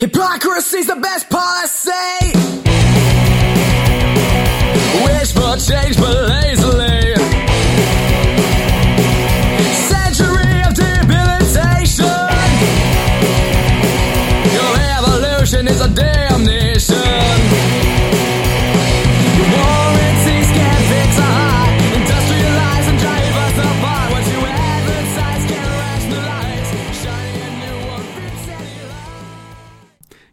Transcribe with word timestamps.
Hypocrisy's 0.00 0.86
the 0.86 0.96
best 0.96 1.28
policy. 1.28 1.90
Wish 5.04 5.32
for 5.32 5.56
change, 5.56 5.96
but 5.96 6.28
lazily. 6.28 6.57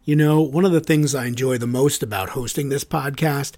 You 0.06 0.14
know, 0.14 0.40
one 0.40 0.64
of 0.64 0.70
the 0.70 0.78
things 0.78 1.16
I 1.16 1.26
enjoy 1.26 1.58
the 1.58 1.66
most 1.66 2.00
about 2.00 2.28
hosting 2.28 2.68
this 2.68 2.84
podcast 2.84 3.54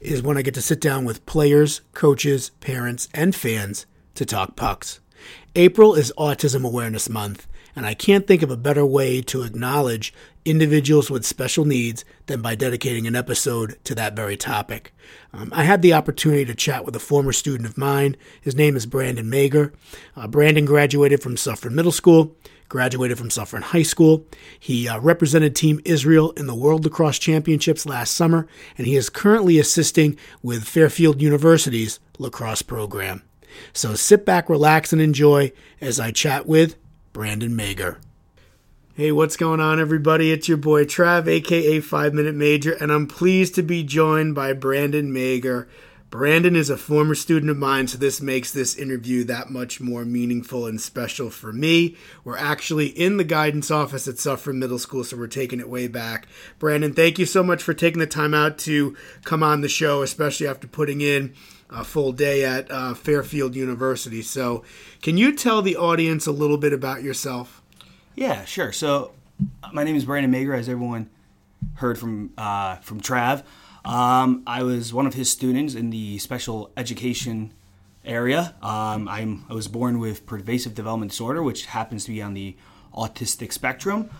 is 0.00 0.20
when 0.20 0.36
I 0.36 0.42
get 0.42 0.54
to 0.54 0.60
sit 0.60 0.80
down 0.80 1.04
with 1.04 1.24
players, 1.26 1.80
coaches, 1.92 2.50
parents, 2.58 3.08
and 3.14 3.36
fans 3.36 3.86
to 4.16 4.26
talk 4.26 4.56
pucks. 4.56 4.98
April 5.54 5.94
is 5.94 6.12
Autism 6.18 6.66
Awareness 6.66 7.08
Month, 7.08 7.46
and 7.76 7.86
I 7.86 7.94
can't 7.94 8.26
think 8.26 8.42
of 8.42 8.50
a 8.50 8.56
better 8.56 8.84
way 8.84 9.22
to 9.22 9.44
acknowledge 9.44 10.12
individuals 10.44 11.08
with 11.08 11.24
special 11.24 11.64
needs 11.64 12.04
than 12.26 12.42
by 12.42 12.56
dedicating 12.56 13.06
an 13.06 13.14
episode 13.14 13.78
to 13.84 13.94
that 13.94 14.16
very 14.16 14.36
topic. 14.36 14.92
Um, 15.32 15.52
I 15.54 15.62
had 15.62 15.82
the 15.82 15.94
opportunity 15.94 16.44
to 16.46 16.54
chat 16.56 16.84
with 16.84 16.96
a 16.96 16.98
former 16.98 17.32
student 17.32 17.68
of 17.68 17.78
mine. 17.78 18.16
His 18.40 18.56
name 18.56 18.74
is 18.74 18.86
Brandon 18.86 19.30
Mager. 19.30 19.72
Uh, 20.16 20.26
Brandon 20.26 20.64
graduated 20.64 21.22
from 21.22 21.36
Suffern 21.36 21.76
Middle 21.76 21.92
School 21.92 22.34
graduated 22.72 23.18
from 23.18 23.28
Suffern 23.28 23.60
High 23.60 23.82
School. 23.82 24.24
He 24.58 24.88
uh, 24.88 24.98
represented 24.98 25.54
Team 25.54 25.78
Israel 25.84 26.30
in 26.38 26.46
the 26.46 26.54
World 26.54 26.84
Lacrosse 26.84 27.18
Championships 27.18 27.84
last 27.84 28.14
summer, 28.14 28.48
and 28.78 28.86
he 28.86 28.96
is 28.96 29.10
currently 29.10 29.58
assisting 29.58 30.16
with 30.42 30.64
Fairfield 30.64 31.20
University's 31.20 32.00
lacrosse 32.18 32.62
program. 32.62 33.24
So 33.74 33.94
sit 33.94 34.24
back, 34.24 34.48
relax, 34.48 34.90
and 34.90 35.02
enjoy 35.02 35.52
as 35.82 36.00
I 36.00 36.12
chat 36.12 36.46
with 36.46 36.76
Brandon 37.12 37.54
Mager. 37.54 37.98
Hey, 38.94 39.12
what's 39.12 39.36
going 39.36 39.60
on, 39.60 39.78
everybody? 39.78 40.32
It's 40.32 40.48
your 40.48 40.56
boy 40.56 40.86
Trav, 40.86 41.28
aka 41.28 41.78
Five 41.80 42.14
Minute 42.14 42.34
Major, 42.34 42.72
and 42.72 42.90
I'm 42.90 43.06
pleased 43.06 43.54
to 43.56 43.62
be 43.62 43.82
joined 43.82 44.34
by 44.34 44.54
Brandon 44.54 45.12
Mager. 45.12 45.66
Brandon 46.12 46.54
is 46.54 46.68
a 46.68 46.76
former 46.76 47.14
student 47.14 47.50
of 47.50 47.56
mine, 47.56 47.88
so 47.88 47.96
this 47.96 48.20
makes 48.20 48.52
this 48.52 48.76
interview 48.76 49.24
that 49.24 49.48
much 49.48 49.80
more 49.80 50.04
meaningful 50.04 50.66
and 50.66 50.78
special 50.78 51.30
for 51.30 51.54
me. 51.54 51.96
We're 52.22 52.36
actually 52.36 52.88
in 52.88 53.16
the 53.16 53.24
guidance 53.24 53.70
office 53.70 54.06
at 54.06 54.18
Suffern 54.18 54.58
Middle 54.58 54.78
School, 54.78 55.04
so 55.04 55.16
we're 55.16 55.26
taking 55.26 55.58
it 55.58 55.70
way 55.70 55.88
back. 55.88 56.28
Brandon, 56.58 56.92
thank 56.92 57.18
you 57.18 57.24
so 57.24 57.42
much 57.42 57.62
for 57.62 57.72
taking 57.72 57.98
the 57.98 58.06
time 58.06 58.34
out 58.34 58.58
to 58.58 58.94
come 59.24 59.42
on 59.42 59.62
the 59.62 59.70
show, 59.70 60.02
especially 60.02 60.46
after 60.46 60.66
putting 60.66 61.00
in 61.00 61.32
a 61.70 61.82
full 61.82 62.12
day 62.12 62.44
at 62.44 62.70
uh, 62.70 62.92
Fairfield 62.92 63.56
University. 63.56 64.20
So, 64.20 64.64
can 65.00 65.16
you 65.16 65.34
tell 65.34 65.62
the 65.62 65.76
audience 65.76 66.26
a 66.26 66.32
little 66.32 66.58
bit 66.58 66.74
about 66.74 67.02
yourself? 67.02 67.62
Yeah, 68.14 68.44
sure. 68.44 68.70
So, 68.70 69.12
my 69.72 69.82
name 69.82 69.96
is 69.96 70.04
Brandon 70.04 70.30
Mager, 70.30 70.58
as 70.58 70.68
everyone 70.68 71.08
heard 71.76 71.98
from 71.98 72.34
uh, 72.36 72.76
from 72.76 73.00
Trav. 73.00 73.44
Um, 73.84 74.42
I 74.46 74.62
was 74.62 74.92
one 74.92 75.06
of 75.06 75.14
his 75.14 75.30
students 75.30 75.74
in 75.74 75.90
the 75.90 76.18
special 76.18 76.70
education 76.76 77.52
area. 78.04 78.54
Um, 78.62 79.08
I'm 79.08 79.44
I 79.48 79.54
was 79.54 79.68
born 79.68 79.98
with 79.98 80.26
pervasive 80.26 80.74
development 80.74 81.10
disorder, 81.10 81.42
which 81.42 81.66
happens 81.66 82.04
to 82.04 82.10
be 82.10 82.22
on 82.22 82.34
the 82.34 82.56
autistic 82.94 83.52
spectrum. 83.52 84.10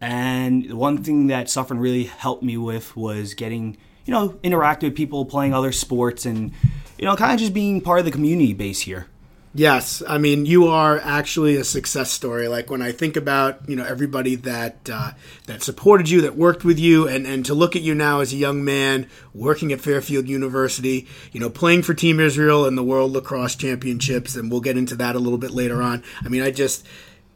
And 0.00 0.72
one 0.74 1.02
thing 1.02 1.26
that 1.26 1.50
Suffern 1.50 1.78
really 1.78 2.04
helped 2.04 2.42
me 2.42 2.56
with 2.56 2.96
was 2.96 3.34
getting 3.34 3.76
you 4.04 4.12
know 4.12 4.38
interact 4.42 4.82
with 4.82 4.94
people, 4.94 5.24
playing 5.24 5.52
other 5.52 5.72
sports, 5.72 6.24
and 6.24 6.52
you 6.96 7.04
know 7.04 7.16
kind 7.16 7.32
of 7.32 7.38
just 7.38 7.52
being 7.52 7.80
part 7.80 7.98
of 7.98 8.04
the 8.04 8.12
community 8.12 8.54
base 8.54 8.80
here. 8.80 9.06
Yes, 9.54 10.02
I 10.06 10.18
mean 10.18 10.44
you 10.44 10.68
are 10.68 11.00
actually 11.00 11.56
a 11.56 11.64
success 11.64 12.10
story. 12.10 12.48
Like 12.48 12.70
when 12.70 12.82
I 12.82 12.92
think 12.92 13.16
about 13.16 13.68
you 13.68 13.76
know 13.76 13.84
everybody 13.84 14.34
that 14.34 14.90
uh, 14.92 15.12
that 15.46 15.62
supported 15.62 16.10
you, 16.10 16.20
that 16.20 16.36
worked 16.36 16.64
with 16.64 16.78
you, 16.78 17.08
and 17.08 17.26
and 17.26 17.46
to 17.46 17.54
look 17.54 17.74
at 17.74 17.82
you 17.82 17.94
now 17.94 18.20
as 18.20 18.32
a 18.32 18.36
young 18.36 18.62
man 18.62 19.08
working 19.32 19.72
at 19.72 19.80
Fairfield 19.80 20.28
University, 20.28 21.08
you 21.32 21.40
know 21.40 21.48
playing 21.48 21.82
for 21.82 21.94
Team 21.94 22.20
Israel 22.20 22.66
in 22.66 22.74
the 22.74 22.84
World 22.84 23.12
Lacrosse 23.12 23.54
Championships, 23.56 24.36
and 24.36 24.50
we'll 24.50 24.60
get 24.60 24.76
into 24.76 24.94
that 24.96 25.16
a 25.16 25.18
little 25.18 25.38
bit 25.38 25.50
later 25.50 25.82
on. 25.82 26.02
I 26.22 26.28
mean, 26.28 26.42
I 26.42 26.50
just 26.50 26.86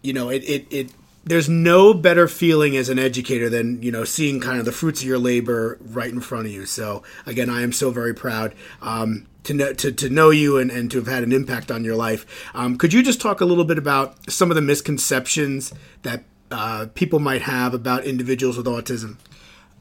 you 0.03 0.13
know 0.13 0.29
it 0.29 0.45
it. 0.45 0.67
it 0.71 0.93
there's 1.25 1.49
no 1.49 1.95
better 1.95 2.27
feeling 2.27 2.77
as 2.77 2.89
an 2.89 2.99
educator 2.99 3.49
than 3.49 3.83
you 3.83 3.93
know 3.93 4.05
seeing 4.05 4.41
kind 4.41 4.59
of 4.59 4.65
the 4.65 4.73
fruits 4.73 5.03
of 5.03 5.09
your 5.09 5.19
labor 5.19 5.79
right 5.81 6.11
in 6.11 6.21
front 6.21 6.47
of 6.47 6.53
you. 6.53 6.67
So 6.67 7.03
again, 7.27 7.49
I 7.51 7.63
am 7.63 7.73
so 7.73 7.91
very 7.91 8.15
proud. 8.15 8.55
Um, 8.81 9.27
to 9.45 9.55
know 9.55 9.73
to, 9.73 9.93
to 9.93 10.09
know 10.09 10.31
you 10.31 10.59
and, 10.59 10.71
and 10.71 10.91
to 10.91 10.99
have 10.99 11.07
had 11.07 11.23
an 11.23 11.33
impact 11.33 11.71
on 11.71 11.85
your 11.85 11.97
life. 11.97 12.51
Um, 12.55 12.77
could 12.79 12.93
you 12.93 13.03
just 13.03 13.21
talk 13.21 13.41
a 13.41 13.45
little 13.45 13.65
bit 13.65 13.79
about 13.79 14.31
some 14.31 14.51
of 14.51 14.55
the 14.55 14.63
misconceptions 14.63 15.73
that 16.03 16.25
uh, 16.51 16.87
people 16.95 17.19
might 17.19 17.43
have 17.43 17.75
about 17.75 18.05
individuals 18.05 18.57
with 18.57 18.67
autism? 18.67 19.17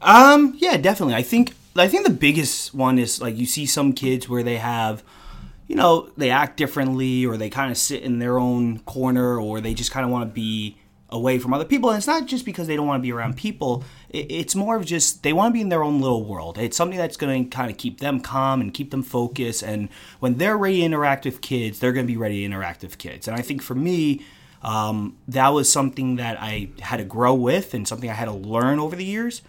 Um, 0.00 0.54
yeah, 0.58 0.76
definitely. 0.76 1.14
I 1.14 1.22
think 1.22 1.54
I 1.76 1.88
think 1.88 2.04
the 2.04 2.12
biggest 2.12 2.74
one 2.74 2.98
is 2.98 3.20
like 3.20 3.36
you 3.36 3.46
see 3.46 3.66
some 3.66 3.92
kids 3.92 4.28
where 4.28 4.42
they 4.42 4.56
have, 4.56 5.02
you 5.68 5.76
know, 5.76 6.10
they 6.16 6.30
act 6.30 6.56
differently 6.56 7.24
or 7.24 7.36
they 7.36 7.50
kind 7.50 7.70
of 7.70 7.78
sit 7.78 8.02
in 8.02 8.18
their 8.18 8.38
own 8.38 8.80
corner 8.80 9.38
or 9.38 9.60
they 9.60 9.74
just 9.74 9.90
kind 9.90 10.04
of 10.04 10.10
want 10.10 10.28
to 10.28 10.34
be 10.34 10.76
away 11.12 11.38
from 11.38 11.54
other 11.54 11.64
people. 11.64 11.90
And 11.90 11.98
it's 11.98 12.06
not 12.06 12.26
just 12.26 12.44
because 12.44 12.66
they 12.66 12.74
don't 12.74 12.86
want 12.86 13.00
to 13.00 13.02
be 13.02 13.12
around 13.12 13.36
people. 13.36 13.84
It's 14.08 14.56
more 14.56 14.76
of 14.76 14.84
just 14.84 15.22
they 15.22 15.32
want 15.32 15.50
to 15.50 15.52
be 15.52 15.60
in 15.60 15.68
their 15.68 15.84
own 15.84 16.00
little 16.00 16.24
world. 16.24 16.58
It's 16.58 16.76
something 16.76 16.98
that's 16.98 17.16
going 17.16 17.44
to 17.44 17.56
kind 17.56 17.70
of 17.70 17.76
keep 17.76 18.00
them 18.00 18.18
calm 18.18 18.60
and 18.60 18.74
keep 18.74 18.90
them 18.90 19.02
focused. 19.02 19.62
And 19.62 19.88
when 20.18 20.38
they're 20.38 20.56
ready 20.56 20.78
to 20.78 20.84
interact 20.84 21.24
with 21.24 21.40
kids, 21.40 21.78
they're 21.78 21.92
going 21.92 22.06
to 22.06 22.12
be 22.12 22.16
ready 22.16 22.40
to 22.40 22.44
interact 22.44 22.82
with 22.82 22.98
kids. 22.98 23.28
And 23.28 23.36
I 23.36 23.42
think 23.42 23.62
for 23.62 23.74
me, 23.74 24.24
um, 24.62 25.16
that 25.28 25.48
was 25.50 25.70
something 25.70 26.16
that 26.16 26.38
I 26.40 26.70
had 26.80 26.96
to 26.96 27.04
grow 27.04 27.34
with 27.34 27.74
and 27.74 27.86
something 27.86 28.08
I 28.08 28.14
had 28.14 28.26
to 28.26 28.32
learn 28.32 28.80
over 28.80 28.96
the 28.96 29.04
years. 29.04 29.42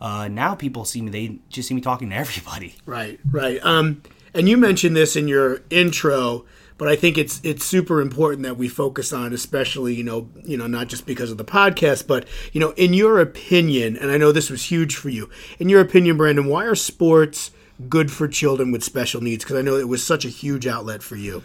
Uh, 0.00 0.28
now 0.28 0.54
people 0.54 0.84
see 0.84 1.02
me; 1.02 1.10
they 1.10 1.38
just 1.48 1.68
see 1.68 1.74
me 1.74 1.80
talking 1.80 2.10
to 2.10 2.16
everybody. 2.16 2.76
Right, 2.86 3.18
right. 3.30 3.58
Um, 3.64 4.02
and 4.34 4.48
you 4.48 4.56
mentioned 4.56 4.94
this 4.94 5.16
in 5.16 5.26
your 5.26 5.62
intro 5.70 6.44
but 6.78 6.86
I 6.86 6.94
think 6.94 7.18
it's 7.18 7.40
it's 7.42 7.64
super 7.64 8.00
important 8.00 8.44
that 8.44 8.56
we 8.56 8.68
focus 8.68 9.12
on, 9.12 9.32
especially 9.32 9.94
you 9.94 10.04
know 10.04 10.30
you 10.44 10.56
know 10.56 10.68
not 10.68 10.86
just 10.86 11.04
because 11.04 11.30
of 11.30 11.36
the 11.36 11.44
podcast, 11.44 12.06
but 12.06 12.26
you 12.52 12.60
know 12.60 12.70
in 12.70 12.94
your 12.94 13.20
opinion, 13.20 13.96
and 13.96 14.10
I 14.10 14.16
know 14.16 14.32
this 14.32 14.48
was 14.48 14.64
huge 14.64 14.96
for 14.96 15.10
you. 15.10 15.28
In 15.58 15.68
your 15.68 15.80
opinion, 15.80 16.16
Brandon, 16.16 16.46
why 16.46 16.64
are 16.64 16.76
sports 16.76 17.50
good 17.88 18.10
for 18.10 18.26
children 18.28 18.70
with 18.72 18.82
special 18.82 19.20
needs? 19.20 19.44
Because 19.44 19.56
I 19.56 19.62
know 19.62 19.76
it 19.76 19.88
was 19.88 20.06
such 20.06 20.24
a 20.24 20.28
huge 20.28 20.66
outlet 20.66 21.02
for 21.02 21.16
you. 21.16 21.42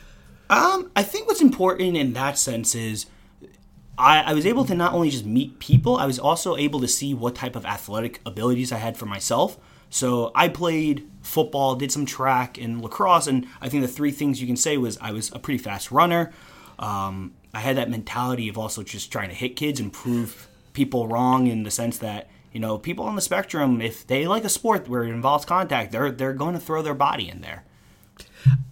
Um, 0.50 0.92
I 0.96 1.02
think 1.04 1.28
what's 1.28 1.42
important 1.42 1.98
in 1.98 2.14
that 2.14 2.38
sense 2.38 2.76
is. 2.76 3.08
I, 3.96 4.22
I 4.22 4.34
was 4.34 4.48
able 4.48 4.66
to 4.66 4.74
not 4.74 4.94
only 4.94 5.12
just 5.12 5.24
meet 5.24 5.60
people, 5.60 5.98
I 5.98 6.08
was 6.08 6.18
also 6.18 6.58
able 6.58 6.80
to 6.80 6.88
see 6.88 7.14
what 7.14 7.36
type 7.36 7.56
of 7.56 7.64
athletic 7.64 8.22
abilities 8.26 8.72
I 8.72 8.78
had 8.78 8.98
for 8.98 9.06
myself. 9.06 9.60
So 9.94 10.32
I 10.34 10.48
played 10.48 11.08
football, 11.22 11.76
did 11.76 11.92
some 11.92 12.08
track 12.08 12.58
and 12.58 12.82
lacrosse, 12.82 13.28
and 13.28 13.46
I 13.62 13.70
think 13.70 13.84
the 13.84 13.88
three 13.88 14.10
things 14.10 14.42
you 14.42 14.48
can 14.48 14.56
say 14.56 14.76
was 14.76 14.98
I 15.00 15.12
was 15.12 15.32
a 15.34 15.38
pretty 15.38 15.60
fast 15.60 15.92
runner. 15.92 16.32
Um, 16.80 17.36
I 17.54 17.60
had 17.60 17.78
that 17.78 17.92
mentality 17.92 18.50
of 18.50 18.58
also 18.58 18.82
just 18.82 19.12
trying 19.12 19.30
to 19.30 19.36
hit 19.36 19.56
kids 19.56 19.80
and 19.80 19.94
prove 19.94 20.48
people 20.74 21.08
wrong 21.08 21.46
in 21.46 21.62
the 21.62 21.70
sense 21.70 22.00
that 22.00 22.28
you 22.52 22.60
know 22.60 22.80
people 22.80 23.06
on 23.06 23.16
the 23.16 23.22
spectrum, 23.22 23.82
if 23.82 24.08
they 24.08 24.26
like 24.26 24.44
a 24.44 24.50
sport 24.50 24.90
where 24.90 25.04
it 25.04 25.12
involves 25.12 25.46
contact, 25.46 25.92
they're 25.92 26.10
they're 26.10 26.34
going 26.34 26.56
to 26.56 26.60
throw 26.60 26.82
their 26.82 26.96
body 26.96 27.30
in 27.30 27.42
there. 27.42 27.64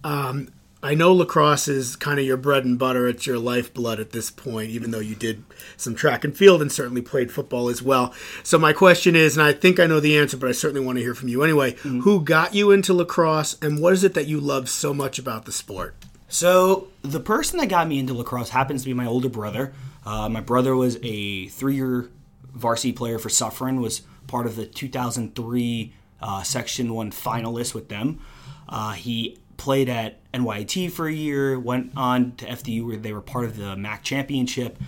Um, 0.04 0.50
I 0.84 0.96
know 0.96 1.14
lacrosse 1.14 1.68
is 1.68 1.96
kind 1.96 2.20
of 2.20 2.26
your 2.26 2.38
bread 2.38 2.66
and 2.66 2.78
butter. 2.78 3.08
It's 3.08 3.28
your 3.28 3.38
lifeblood 3.38 4.00
at 4.00 4.12
this 4.12 4.32
point, 4.32 4.72
even 4.72 4.90
though 4.90 5.00
you 5.00 5.14
did 5.14 5.44
some 5.78 5.94
track 5.94 6.24
and 6.24 6.36
field 6.36 6.62
and 6.62 6.72
certainly 6.72 7.04
played 7.04 7.32
football 7.32 7.70
as 7.70 7.84
well. 7.84 8.14
So, 8.42 8.58
my 8.58 8.74
question 8.74 9.16
is, 9.16 9.38
and 9.38 9.46
I 9.46 9.54
think 9.54 9.80
I 9.80 9.86
know 9.86 10.00
the 10.00 10.18
answer, 10.18 10.38
but 10.38 10.50
I 10.50 10.54
certainly 10.54 10.84
want 10.84 10.98
to 10.98 11.04
hear 11.04 11.14
from 11.14 11.30
you 11.30 11.44
anyway 11.44 11.74
mm-hmm. 11.74 12.00
who 12.00 12.22
got 12.22 12.56
you 12.56 12.72
into 12.72 12.94
lacrosse 12.94 13.58
and 13.62 13.80
what 13.80 13.94
is 13.94 14.04
it 14.04 14.16
that 14.16 14.28
you 14.28 14.40
love 14.40 14.70
so 14.70 14.94
much 14.94 15.20
about 15.20 15.46
the 15.46 15.52
sport? 15.52 15.96
So, 16.28 16.88
the 17.04 17.20
person 17.20 17.60
that 17.60 17.68
got 17.68 17.88
me 17.88 18.00
into 18.00 18.14
lacrosse 18.16 18.50
happens 18.50 18.82
to 18.82 18.90
be 18.90 18.94
my 18.94 19.06
older 19.06 19.30
brother. 19.30 19.74
Uh, 20.04 20.30
my 20.30 20.42
brother 20.42 20.76
was 20.76 20.98
a 21.04 21.48
three 21.50 21.76
year 21.76 22.10
varsity 22.54 22.92
player 22.92 23.20
for 23.20 23.30
Suffern, 23.30 23.82
was 23.82 24.02
part 24.26 24.48
of 24.48 24.56
the 24.56 24.66
2003 24.66 25.94
uh, 26.22 26.44
Section 26.44 26.94
1 26.94 27.12
finalists 27.12 27.76
with 27.76 27.90
them. 27.90 28.20
Uh, 28.68 28.94
he 28.94 29.38
played 29.62 29.90
at 29.90 30.18
NYIT 30.34 30.92
for 30.92 31.08
a 31.08 31.14
year, 31.14 31.60
went 31.60 31.92
on 31.96 32.36
to 32.38 32.48
FDU 32.48 32.84
where 32.88 32.98
they 32.98 33.14
were 33.14 33.22
part 33.22 33.46
of 33.46 33.58
the 33.58 33.76
MAC 33.76 34.02
championship. 34.02 34.80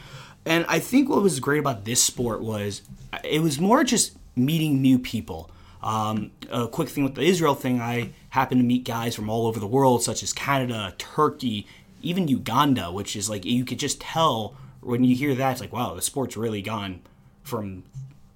And 0.47 0.65
I 0.67 0.79
think 0.79 1.09
what 1.09 1.21
was 1.21 1.39
great 1.39 1.59
about 1.59 1.85
this 1.85 2.03
sport 2.03 2.41
was 2.41 2.81
it 3.23 3.43
was 3.43 3.59
more 3.59 3.83
just 3.83 4.17
meeting 4.35 4.81
new 4.81 4.97
people. 4.97 5.51
Um, 5.83 6.31
a 6.49 6.67
quick 6.67 6.89
thing 6.89 7.03
with 7.03 7.13
the 7.13 7.21
Israel 7.21 7.53
thing, 7.53 7.81
I 7.81 8.13
happened 8.29 8.61
to 8.61 8.65
meet 8.65 8.83
guys 8.83 9.15
from 9.15 9.29
all 9.29 9.45
over 9.45 9.59
the 9.59 9.67
world, 9.67 10.01
such 10.01 10.23
as 10.23 10.33
Canada, 10.33 10.95
Turkey, 10.97 11.67
even 12.01 12.27
Uganda, 12.27 12.91
which 12.91 13.15
is 13.15 13.29
like 13.29 13.45
you 13.45 13.65
could 13.65 13.77
just 13.77 14.01
tell 14.01 14.55
when 14.81 15.03
you 15.03 15.15
hear 15.15 15.35
that, 15.35 15.51
it's 15.51 15.61
like, 15.61 15.71
wow, 15.71 15.93
the 15.93 16.01
sport's 16.01 16.35
really 16.35 16.63
gone 16.63 17.01
from 17.43 17.83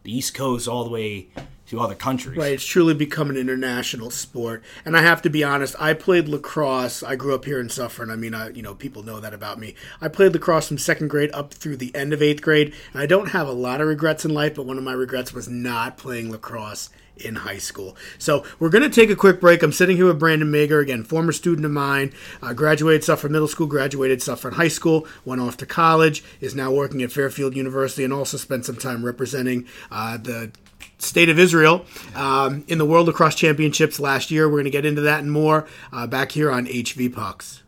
the 0.03 0.15
East 0.15 0.35
Coast 0.35 0.67
all 0.67 0.83
the 0.83 0.91
way 0.91 1.29
to 1.67 1.79
other 1.79 1.95
countries. 1.95 2.37
Right, 2.37 2.53
it's 2.53 2.65
truly 2.65 2.93
become 2.93 3.29
an 3.29 3.37
international 3.37 4.09
sport. 4.09 4.63
And 4.85 4.95
I 4.95 5.01
have 5.01 5.21
to 5.23 5.29
be 5.29 5.43
honest, 5.43 5.75
I 5.79 5.93
played 5.93 6.27
lacrosse. 6.27 7.03
I 7.03 7.15
grew 7.15 7.35
up 7.35 7.45
here 7.45 7.59
in 7.59 7.69
Suffern. 7.69 8.09
I 8.09 8.15
mean, 8.15 8.33
I, 8.33 8.49
you 8.49 8.61
know, 8.61 8.73
people 8.73 9.03
know 9.03 9.19
that 9.19 9.33
about 9.33 9.59
me. 9.59 9.75
I 10.01 10.07
played 10.07 10.33
lacrosse 10.33 10.67
from 10.67 10.77
second 10.77 11.09
grade 11.09 11.31
up 11.33 11.53
through 11.53 11.77
the 11.77 11.93
end 11.95 12.13
of 12.13 12.21
eighth 12.21 12.41
grade, 12.41 12.73
and 12.93 13.01
I 13.01 13.05
don't 13.05 13.29
have 13.29 13.47
a 13.47 13.53
lot 13.53 13.81
of 13.81 13.87
regrets 13.87 14.25
in 14.25 14.33
life. 14.33 14.55
But 14.55 14.65
one 14.65 14.77
of 14.77 14.83
my 14.83 14.93
regrets 14.93 15.33
was 15.33 15.47
not 15.49 15.97
playing 15.97 16.31
lacrosse 16.31 16.89
in 17.19 17.35
high 17.35 17.57
school. 17.57 17.97
So 18.17 18.45
we're 18.59 18.69
going 18.69 18.83
to 18.83 18.89
take 18.89 19.09
a 19.09 19.15
quick 19.15 19.41
break. 19.41 19.63
I'm 19.63 19.71
sitting 19.71 19.97
here 19.97 20.05
with 20.05 20.19
Brandon 20.19 20.51
Mager, 20.51 20.81
again, 20.81 21.03
former 21.03 21.31
student 21.31 21.65
of 21.65 21.71
mine, 21.71 22.13
uh, 22.41 22.53
graduated 22.53 23.03
Suffern 23.03 23.31
Middle 23.31 23.47
School, 23.47 23.67
graduated 23.67 24.21
Suffern 24.21 24.53
High 24.53 24.67
School, 24.67 25.07
went 25.25 25.41
off 25.41 25.57
to 25.57 25.65
college, 25.65 26.23
is 26.41 26.55
now 26.55 26.71
working 26.71 27.01
at 27.01 27.11
Fairfield 27.11 27.55
University, 27.55 28.03
and 28.03 28.13
also 28.13 28.37
spent 28.37 28.65
some 28.65 28.75
time 28.75 29.05
representing 29.05 29.65
uh, 29.91 30.17
the 30.17 30.51
state 30.97 31.29
of 31.29 31.39
Israel 31.39 31.85
um, 32.15 32.63
in 32.67 32.77
the 32.77 32.85
World 32.85 33.07
Lacrosse 33.07 33.35
Championships 33.35 33.99
last 33.99 34.31
year. 34.31 34.47
We're 34.47 34.55
going 34.55 34.65
to 34.65 34.69
get 34.69 34.85
into 34.85 35.01
that 35.01 35.19
and 35.19 35.31
more 35.31 35.67
uh, 35.91 36.07
back 36.07 36.31
here 36.31 36.51
on 36.51 36.65
HV 36.65 37.13
Pucks. 37.13 37.63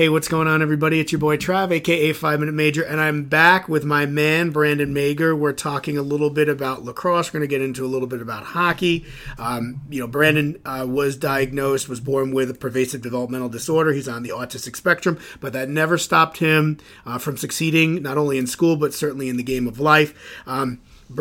Hey, 0.00 0.08
what's 0.08 0.28
going 0.28 0.48
on, 0.48 0.62
everybody? 0.62 0.98
It's 0.98 1.12
your 1.12 1.18
boy 1.18 1.36
Trav, 1.36 1.70
aka 1.70 2.14
Five 2.14 2.40
Minute 2.40 2.54
Major, 2.54 2.82
and 2.82 2.98
I'm 2.98 3.24
back 3.24 3.68
with 3.68 3.84
my 3.84 4.06
man 4.06 4.48
Brandon 4.48 4.94
Mager. 4.94 5.38
We're 5.38 5.52
talking 5.52 5.98
a 5.98 6.02
little 6.02 6.30
bit 6.30 6.48
about 6.48 6.82
lacrosse. 6.82 7.28
We're 7.28 7.40
going 7.40 7.50
to 7.50 7.54
get 7.54 7.60
into 7.60 7.84
a 7.84 7.86
little 7.86 8.08
bit 8.08 8.22
about 8.22 8.44
hockey. 8.44 9.04
Um, 9.38 9.82
you 9.90 10.00
know, 10.00 10.06
Brandon 10.06 10.58
uh, 10.64 10.86
was 10.88 11.16
diagnosed, 11.16 11.86
was 11.86 12.00
born 12.00 12.32
with 12.32 12.48
a 12.48 12.54
pervasive 12.54 13.02
developmental 13.02 13.50
disorder. 13.50 13.92
He's 13.92 14.08
on 14.08 14.22
the 14.22 14.30
autistic 14.30 14.74
spectrum, 14.74 15.18
but 15.38 15.52
that 15.52 15.68
never 15.68 15.98
stopped 15.98 16.38
him 16.38 16.78
uh, 17.04 17.18
from 17.18 17.36
succeeding 17.36 18.02
not 18.02 18.16
only 18.16 18.38
in 18.38 18.46
school 18.46 18.76
but 18.76 18.94
certainly 18.94 19.28
in 19.28 19.36
the 19.36 19.42
game 19.42 19.68
of 19.68 19.78
life. 19.78 20.42
Um, 20.46 20.80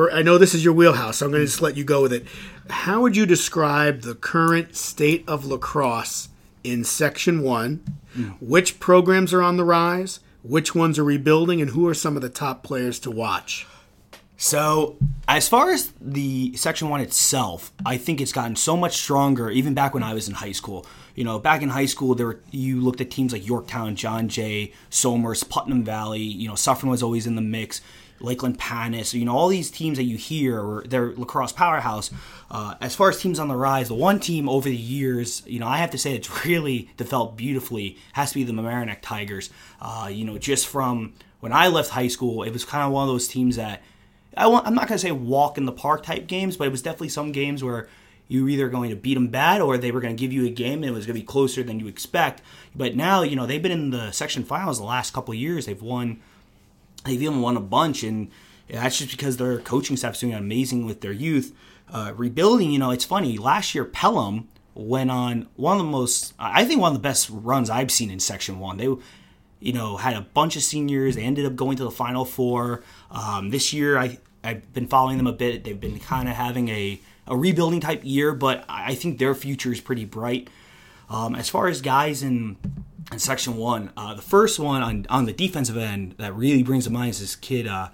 I 0.09 0.21
know 0.21 0.37
this 0.37 0.55
is 0.55 0.63
your 0.63 0.73
wheelhouse, 0.73 1.17
so 1.17 1.25
I'm 1.25 1.33
going 1.33 1.41
to 1.41 1.47
just 1.47 1.61
let 1.61 1.75
you 1.75 1.83
go 1.83 2.03
with 2.03 2.13
it. 2.13 2.25
How 2.69 3.01
would 3.01 3.17
you 3.17 3.25
describe 3.25 4.03
the 4.03 4.15
current 4.15 4.77
state 4.77 5.25
of 5.27 5.43
lacrosse 5.43 6.29
in 6.63 6.85
Section 6.85 7.41
1? 8.15 8.37
Which 8.39 8.79
programs 8.79 9.33
are 9.33 9.41
on 9.41 9.57
the 9.57 9.65
rise? 9.65 10.19
Which 10.43 10.73
ones 10.73 10.97
are 10.97 11.03
rebuilding? 11.03 11.61
And 11.61 11.71
who 11.71 11.87
are 11.87 11.93
some 11.93 12.15
of 12.15 12.21
the 12.21 12.29
top 12.29 12.63
players 12.63 12.99
to 12.99 13.11
watch? 13.11 13.67
So, 14.41 14.95
as 15.27 15.49
far 15.49 15.69
as 15.71 15.91
the 15.99 16.55
Section 16.55 16.87
1 16.87 17.01
itself, 17.01 17.73
I 17.85 17.97
think 17.97 18.21
it's 18.21 18.31
gotten 18.31 18.55
so 18.55 18.77
much 18.77 18.95
stronger 18.95 19.49
even 19.49 19.73
back 19.73 19.93
when 19.93 20.01
I 20.01 20.13
was 20.13 20.29
in 20.29 20.35
high 20.35 20.53
school. 20.53 20.85
You 21.13 21.25
know, 21.25 21.39
back 21.39 21.61
in 21.61 21.67
high 21.67 21.87
school, 21.87 22.15
there 22.15 22.25
were, 22.25 22.39
you 22.49 22.79
looked 22.79 23.01
at 23.01 23.11
teams 23.11 23.33
like 23.33 23.45
Yorktown, 23.45 23.97
John 23.97 24.29
Jay, 24.29 24.71
Somers, 24.89 25.43
Putnam 25.43 25.83
Valley, 25.83 26.21
you 26.21 26.47
know, 26.47 26.55
Suffern 26.55 26.89
was 26.89 27.03
always 27.03 27.27
in 27.27 27.35
the 27.35 27.41
mix, 27.41 27.81
Lakeland 28.21 28.59
Panas, 28.59 29.13
you 29.13 29.25
know, 29.25 29.35
all 29.35 29.47
these 29.47 29.71
teams 29.71 29.97
that 29.97 30.03
you 30.03 30.17
hear, 30.17 30.83
their 30.85 31.13
lacrosse 31.13 31.51
powerhouse. 31.51 32.11
Uh, 32.51 32.75
as 32.81 32.95
far 32.95 33.09
as 33.09 33.19
teams 33.19 33.39
on 33.39 33.47
the 33.47 33.55
rise, 33.55 33.87
the 33.87 33.95
one 33.95 34.19
team 34.19 34.49
over 34.49 34.67
the 34.67 34.75
years, 34.75 35.43
you 35.45 35.59
know, 35.59 35.67
I 35.67 35.77
have 35.77 35.91
to 35.91 35.97
say 35.97 36.15
it's 36.15 36.45
really 36.45 36.89
developed 36.97 37.37
beautifully 37.37 37.97
has 38.13 38.29
to 38.29 38.35
be 38.35 38.43
the 38.43 38.53
Mamaroneck 38.53 38.99
Tigers. 39.01 39.49
Uh, 39.81 40.09
you 40.11 40.25
know, 40.25 40.37
just 40.37 40.67
from 40.67 41.13
when 41.39 41.53
I 41.53 41.67
left 41.67 41.91
high 41.91 42.07
school, 42.07 42.43
it 42.43 42.51
was 42.51 42.65
kind 42.65 42.83
of 42.83 42.91
one 42.91 43.07
of 43.07 43.13
those 43.13 43.27
teams 43.27 43.55
that 43.55 43.81
I 44.35 44.47
want, 44.47 44.67
I'm 44.67 44.75
not 44.75 44.87
going 44.87 44.97
to 44.97 45.05
say 45.05 45.11
walk 45.11 45.57
in 45.57 45.65
the 45.65 45.71
park 45.71 46.03
type 46.03 46.27
games, 46.27 46.57
but 46.57 46.67
it 46.67 46.71
was 46.71 46.81
definitely 46.81 47.09
some 47.09 47.31
games 47.31 47.63
where 47.63 47.89
you 48.27 48.43
were 48.43 48.49
either 48.49 48.69
going 48.69 48.91
to 48.91 48.95
beat 48.95 49.15
them 49.15 49.27
bad 49.27 49.59
or 49.59 49.77
they 49.77 49.91
were 49.91 49.99
going 49.99 50.15
to 50.15 50.19
give 50.19 50.31
you 50.31 50.45
a 50.45 50.51
game 50.51 50.83
and 50.83 50.85
it 50.85 50.93
was 50.93 51.05
going 51.05 51.15
to 51.15 51.21
be 51.21 51.25
closer 51.25 51.63
than 51.63 51.79
you 51.79 51.87
expect. 51.87 52.41
But 52.75 52.95
now, 52.95 53.23
you 53.23 53.35
know, 53.35 53.45
they've 53.45 53.61
been 53.61 53.71
in 53.71 53.89
the 53.89 54.11
section 54.11 54.43
finals 54.43 54.77
the 54.77 54.85
last 54.85 55.13
couple 55.13 55.33
years. 55.33 55.65
They've 55.65 55.81
won, 55.81 56.21
they've 57.05 57.21
even 57.21 57.41
won 57.41 57.57
a 57.57 57.61
bunch, 57.61 58.03
and 58.03 58.29
that's 58.69 58.97
just 58.97 59.11
because 59.11 59.37
their 59.37 59.59
coaching 59.59 59.97
staff's 59.97 60.19
doing 60.19 60.33
amazing 60.33 60.85
with 60.85 61.01
their 61.01 61.11
youth. 61.11 61.55
Uh, 61.91 62.13
rebuilding, 62.15 62.71
you 62.71 62.79
know, 62.79 62.91
it's 62.91 63.05
funny. 63.05 63.37
Last 63.37 63.73
year, 63.73 63.85
Pelham 63.85 64.47
went 64.75 65.09
on 65.09 65.47
one 65.55 65.79
of 65.79 65.85
the 65.85 65.91
most, 65.91 66.33
I 66.37 66.63
think, 66.65 66.79
one 66.79 66.91
of 66.91 66.97
the 66.97 67.01
best 67.01 67.29
runs 67.31 67.69
I've 67.69 67.91
seen 67.91 68.11
in 68.11 68.19
Section 68.19 68.59
One. 68.59 68.77
They 68.77 68.87
you 69.59 69.73
know, 69.73 69.97
had 69.97 70.15
a 70.15 70.21
bunch 70.21 70.55
of 70.55 70.63
seniors. 70.63 71.15
They 71.15 71.23
ended 71.23 71.45
up 71.45 71.55
going 71.55 71.77
to 71.77 71.83
the 71.83 71.91
Final 71.91 72.25
Four. 72.25 72.83
Um, 73.11 73.49
this 73.49 73.73
year, 73.73 73.97
I, 73.97 74.17
I've 74.43 74.71
been 74.73 74.87
following 74.87 75.17
them 75.17 75.27
a 75.27 75.33
bit. 75.33 75.63
They've 75.63 75.79
been 75.79 75.99
kind 75.99 76.29
of 76.29 76.35
having 76.35 76.69
a, 76.69 76.99
a 77.27 77.35
rebuilding 77.35 77.81
type 77.81 78.01
year, 78.03 78.33
but 78.33 78.63
I 78.69 78.91
I 78.91 78.95
think 78.95 79.19
their 79.19 79.35
future 79.35 79.71
is 79.71 79.81
pretty 79.81 80.05
bright. 80.05 80.49
Um, 81.09 81.35
as 81.35 81.49
far 81.49 81.67
as 81.67 81.81
guys 81.81 82.23
in, 82.23 82.57
in 83.11 83.19
Section 83.19 83.57
1, 83.57 83.91
uh, 83.97 84.13
the 84.13 84.21
first 84.21 84.59
one 84.59 84.81
on, 84.81 85.05
on 85.09 85.25
the 85.25 85.33
defensive 85.33 85.77
end 85.77 86.15
that 86.17 86.35
really 86.35 86.63
brings 86.63 86.85
to 86.85 86.89
mind 86.91 87.11
is 87.11 87.19
this 87.19 87.35
kid, 87.35 87.67
uh, 87.67 87.89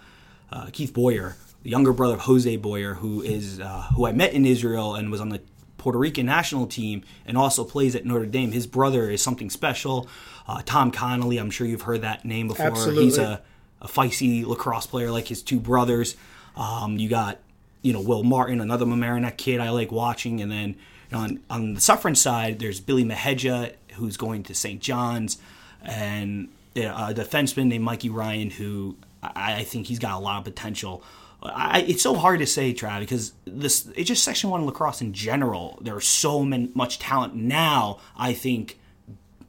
uh, 0.52 0.68
Keith 0.72 0.94
Boyer, 0.94 1.38
the 1.64 1.70
younger 1.70 1.94
brother 1.94 2.16
of 2.16 2.22
Jose 2.22 2.56
Boyer, 2.58 2.96
who 2.96 3.22
is 3.22 3.60
uh, 3.60 3.88
who 3.96 4.06
I 4.06 4.12
met 4.12 4.34
in 4.34 4.46
Israel 4.46 4.96
and 4.96 5.10
was 5.12 5.22
on 5.22 5.30
the 5.30 5.42
Puerto 5.78 6.00
Rican 6.00 6.26
national 6.26 6.68
team 6.68 7.04
and 7.26 7.38
also 7.38 7.64
plays 7.64 7.96
at 7.96 8.06
Notre 8.06 8.26
Dame. 8.26 8.52
His 8.52 8.68
brother 8.68 9.10
is 9.10 9.22
something 9.22 9.50
special. 9.50 10.08
Uh, 10.48 10.62
Tom 10.66 10.92
Connolly, 10.92 11.38
I'm 11.38 11.50
sure 11.50 11.66
you've 11.66 11.84
heard 11.84 12.02
that 12.02 12.26
name 12.26 12.48
before. 12.48 12.66
Absolutely. 12.66 13.04
He's 13.06 13.18
a, 13.18 13.42
a 13.82 13.88
feisty 13.88 14.46
lacrosse 14.46 14.88
player 14.88 15.12
like 15.12 15.28
his 15.28 15.42
two 15.42 15.60
brothers. 15.60 16.16
Um, 16.56 16.98
you 16.98 17.10
got, 17.10 17.40
you 17.82 17.94
know, 17.94 18.02
Will 18.02 18.24
Martin, 18.24 18.62
another 18.62 18.86
Mamaroneck 18.86 19.38
kid 19.38 19.60
I 19.60 19.70
like 19.70 19.92
watching. 19.92 20.42
And 20.42 20.52
then 20.52 20.76
on, 21.14 21.40
on 21.50 21.76
the 21.76 21.82
Suffern 21.82 22.16
side, 22.16 22.60
there's 22.60 22.80
Billy 22.80 23.04
Meheja, 23.04 23.74
who's 23.96 24.18
going 24.18 24.44
to 24.44 24.56
St. 24.56 24.82
John's, 24.82 25.38
and 25.84 26.50
a 26.76 27.14
defenseman 27.14 27.68
named 27.68 27.84
Mikey 27.84 28.10
Ryan, 28.10 28.50
who 28.50 28.98
I, 29.22 29.64
think 29.64 29.88
he's 29.88 30.00
got 30.00 30.18
a 30.18 30.20
lot 30.20 30.40
of 30.40 30.44
potential. 30.44 31.04
I, 31.42 31.82
it's 31.88 32.02
so 32.02 32.16
hard 32.16 32.40
to 32.40 32.48
say, 32.48 32.74
Trav, 32.74 33.00
because 33.00 33.34
this 33.46 33.88
it's 33.96 34.08
just 34.08 34.24
Section 34.24 34.50
One 34.50 34.66
lacrosse 34.66 35.02
in 35.02 35.14
general. 35.14 35.78
There's 35.82 36.08
so 36.08 36.44
many, 36.44 36.72
much 36.74 37.00
talent 37.00 37.36
now. 37.36 38.00
I 38.18 38.34
think 38.34 38.80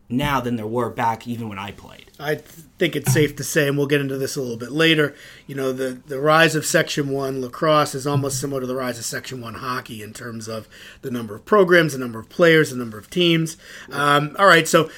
now 0.08 0.40
than 0.40 0.56
there 0.56 0.66
were 0.66 0.90
back 0.90 1.26
even 1.26 1.48
when 1.48 1.58
I 1.58 1.72
played. 1.72 2.10
I 2.18 2.36
th- 2.36 2.46
think 2.78 2.94
it's 2.94 3.12
safe 3.12 3.36
to 3.36 3.44
say, 3.44 3.68
and 3.68 3.76
we'll 3.76 3.86
get 3.86 4.00
into 4.00 4.16
this 4.16 4.36
a 4.36 4.40
little 4.40 4.56
bit 4.56 4.72
later. 4.72 5.14
You 5.46 5.54
know, 5.54 5.72
the 5.72 6.00
the 6.06 6.20
rise 6.20 6.54
of 6.54 6.64
Section 6.64 7.10
One 7.10 7.40
lacrosse 7.40 7.94
is 7.94 8.06
almost 8.06 8.40
similar 8.40 8.60
to 8.60 8.66
the 8.66 8.76
rise 8.76 8.98
of 8.98 9.04
Section 9.04 9.40
One 9.40 9.54
hockey 9.54 10.02
in 10.02 10.12
terms 10.12 10.48
of 10.48 10.68
the 11.02 11.10
number 11.10 11.34
of 11.34 11.44
programs, 11.44 11.92
the 11.92 11.98
number 11.98 12.18
of 12.18 12.28
players, 12.28 12.70
the 12.70 12.76
number 12.76 12.98
of 12.98 13.10
teams. 13.10 13.56
Um, 13.90 14.36
all 14.38 14.46
right, 14.46 14.68
so 14.68 14.90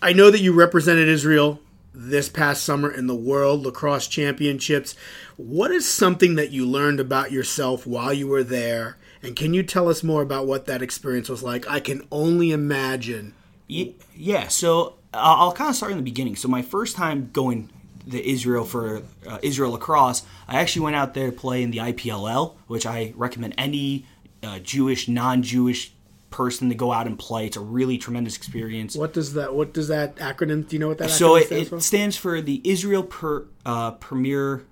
I 0.00 0.12
know 0.12 0.30
that 0.30 0.40
you 0.40 0.52
represented 0.52 1.08
Israel 1.08 1.60
this 1.94 2.28
past 2.28 2.64
summer 2.64 2.90
in 2.90 3.06
the 3.06 3.14
World 3.14 3.64
Lacrosse 3.64 4.08
Championships. 4.08 4.96
What 5.36 5.70
is 5.70 5.90
something 5.90 6.34
that 6.34 6.50
you 6.50 6.66
learned 6.66 7.00
about 7.00 7.32
yourself 7.32 7.86
while 7.86 8.12
you 8.12 8.26
were 8.26 8.42
there? 8.42 8.96
And 9.22 9.36
can 9.36 9.54
you 9.54 9.62
tell 9.62 9.88
us 9.88 10.02
more 10.02 10.20
about 10.20 10.46
what 10.46 10.66
that 10.66 10.82
experience 10.82 11.28
was 11.28 11.42
like? 11.42 11.68
I 11.68 11.80
can 11.80 12.06
only 12.10 12.50
imagine. 12.50 13.34
Ye- 13.74 13.96
Yeah, 14.16 14.48
so 14.48 14.94
I'll, 15.12 15.36
I'll 15.48 15.52
kind 15.52 15.70
of 15.70 15.76
start 15.76 15.92
in 15.92 15.98
the 15.98 16.04
beginning. 16.04 16.36
So 16.36 16.48
my 16.48 16.62
first 16.62 16.96
time 16.96 17.30
going 17.32 17.70
to 18.10 18.28
Israel 18.30 18.64
for 18.64 19.02
uh, 19.26 19.38
Israel 19.42 19.72
lacrosse, 19.72 20.22
I 20.46 20.60
actually 20.60 20.82
went 20.82 20.96
out 20.96 21.14
there 21.14 21.30
to 21.30 21.36
play 21.36 21.62
in 21.62 21.70
the 21.70 21.78
IPLL, 21.78 22.54
which 22.66 22.86
I 22.86 23.12
recommend 23.16 23.54
any 23.58 24.06
uh, 24.42 24.58
Jewish, 24.58 25.08
non-Jewish 25.08 25.92
person 26.30 26.68
to 26.68 26.74
go 26.74 26.92
out 26.92 27.06
and 27.06 27.18
play. 27.18 27.46
It's 27.46 27.56
a 27.56 27.60
really 27.60 27.96
tremendous 27.96 28.36
experience. 28.36 28.96
What 28.96 29.12
does 29.12 29.34
that? 29.34 29.54
What 29.54 29.72
does 29.72 29.88
that 29.88 30.16
acronym? 30.16 30.68
Do 30.68 30.74
you 30.76 30.80
know 30.80 30.88
what 30.88 30.98
that 30.98 31.10
So 31.10 31.34
acronym 31.34 31.40
it, 31.40 31.46
stands 31.46 31.66
it 31.66 31.70
for? 31.70 31.80
stands 31.80 32.16
for 32.16 32.40
the 32.42 32.60
Israel 32.64 33.04
per, 33.04 33.46
uh, 33.64 33.92
Premier 33.92 34.64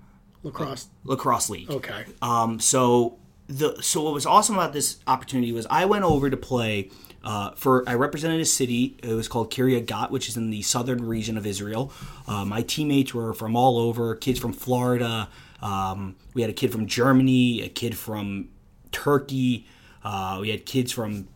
Lacrosse. 0.43 0.87
Lacrosse 1.05 1.49
League. 1.49 1.71
Okay. 1.71 2.03
Um, 2.21 2.59
so 2.59 3.17
the 3.47 3.81
so 3.81 4.01
what 4.03 4.13
was 4.13 4.25
awesome 4.25 4.55
about 4.55 4.73
this 4.73 4.99
opportunity 5.05 5.51
was 5.51 5.67
I 5.69 5.85
went 5.85 6.05
over 6.05 6.29
to 6.29 6.37
play 6.37 6.89
uh, 7.23 7.51
for 7.51 7.87
I 7.87 7.95
represented 7.95 8.39
a 8.41 8.45
city. 8.45 8.97
It 9.03 9.13
was 9.13 9.27
called 9.27 9.51
Kiryat 9.51 10.11
which 10.11 10.29
is 10.29 10.37
in 10.37 10.49
the 10.49 10.61
southern 10.61 11.05
region 11.05 11.37
of 11.37 11.45
Israel. 11.45 11.91
Uh, 12.27 12.45
my 12.45 12.61
teammates 12.61 13.13
were 13.13 13.33
from 13.33 13.55
all 13.55 13.77
over. 13.77 14.15
Kids 14.15 14.39
from 14.39 14.53
Florida. 14.53 15.29
Um, 15.61 16.15
we 16.33 16.41
had 16.41 16.49
a 16.49 16.53
kid 16.53 16.71
from 16.71 16.87
Germany. 16.87 17.61
A 17.61 17.69
kid 17.69 17.97
from 17.97 18.49
Turkey. 18.91 19.65
Uh, 20.03 20.39
we 20.41 20.49
had 20.49 20.65
kids 20.65 20.91
from 20.91 21.27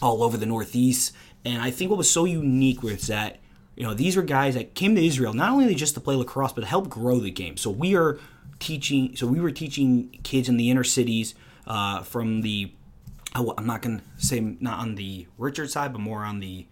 all 0.00 0.22
over 0.22 0.36
the 0.36 0.46
Northeast. 0.46 1.12
And 1.44 1.60
I 1.60 1.70
think 1.70 1.90
what 1.90 1.98
was 1.98 2.10
so 2.10 2.24
unique 2.24 2.82
was 2.82 3.06
that 3.08 3.38
You 3.76 3.84
know, 3.84 3.94
these 3.94 4.16
were 4.16 4.22
guys 4.22 4.54
that 4.54 4.74
came 4.74 4.94
to 4.94 5.04
Israel 5.04 5.34
not 5.34 5.50
only 5.50 5.74
just 5.74 5.94
to 5.94 6.00
play 6.00 6.14
lacrosse, 6.14 6.52
but 6.52 6.60
to 6.60 6.66
help 6.66 6.88
grow 6.88 7.18
the 7.18 7.30
game. 7.30 7.56
So 7.56 7.70
we 7.70 7.96
are 7.96 8.18
teaching. 8.60 9.16
So 9.16 9.26
we 9.26 9.40
were 9.40 9.50
teaching 9.50 10.20
kids 10.22 10.48
in 10.48 10.56
the 10.56 10.70
inner 10.70 10.84
cities 10.84 11.34
uh, 11.66 12.02
from 12.02 12.42
the. 12.42 12.72
oh, 13.34 13.54
I'm 13.58 13.66
not 13.66 13.82
going 13.82 13.98
to 13.98 14.26
say 14.26 14.40
not 14.40 14.78
on 14.78 14.94
the 14.94 15.26
Richard 15.38 15.70
side, 15.70 15.92
but 15.92 16.00
more 16.00 16.24
on 16.24 16.40
the, 16.40 16.66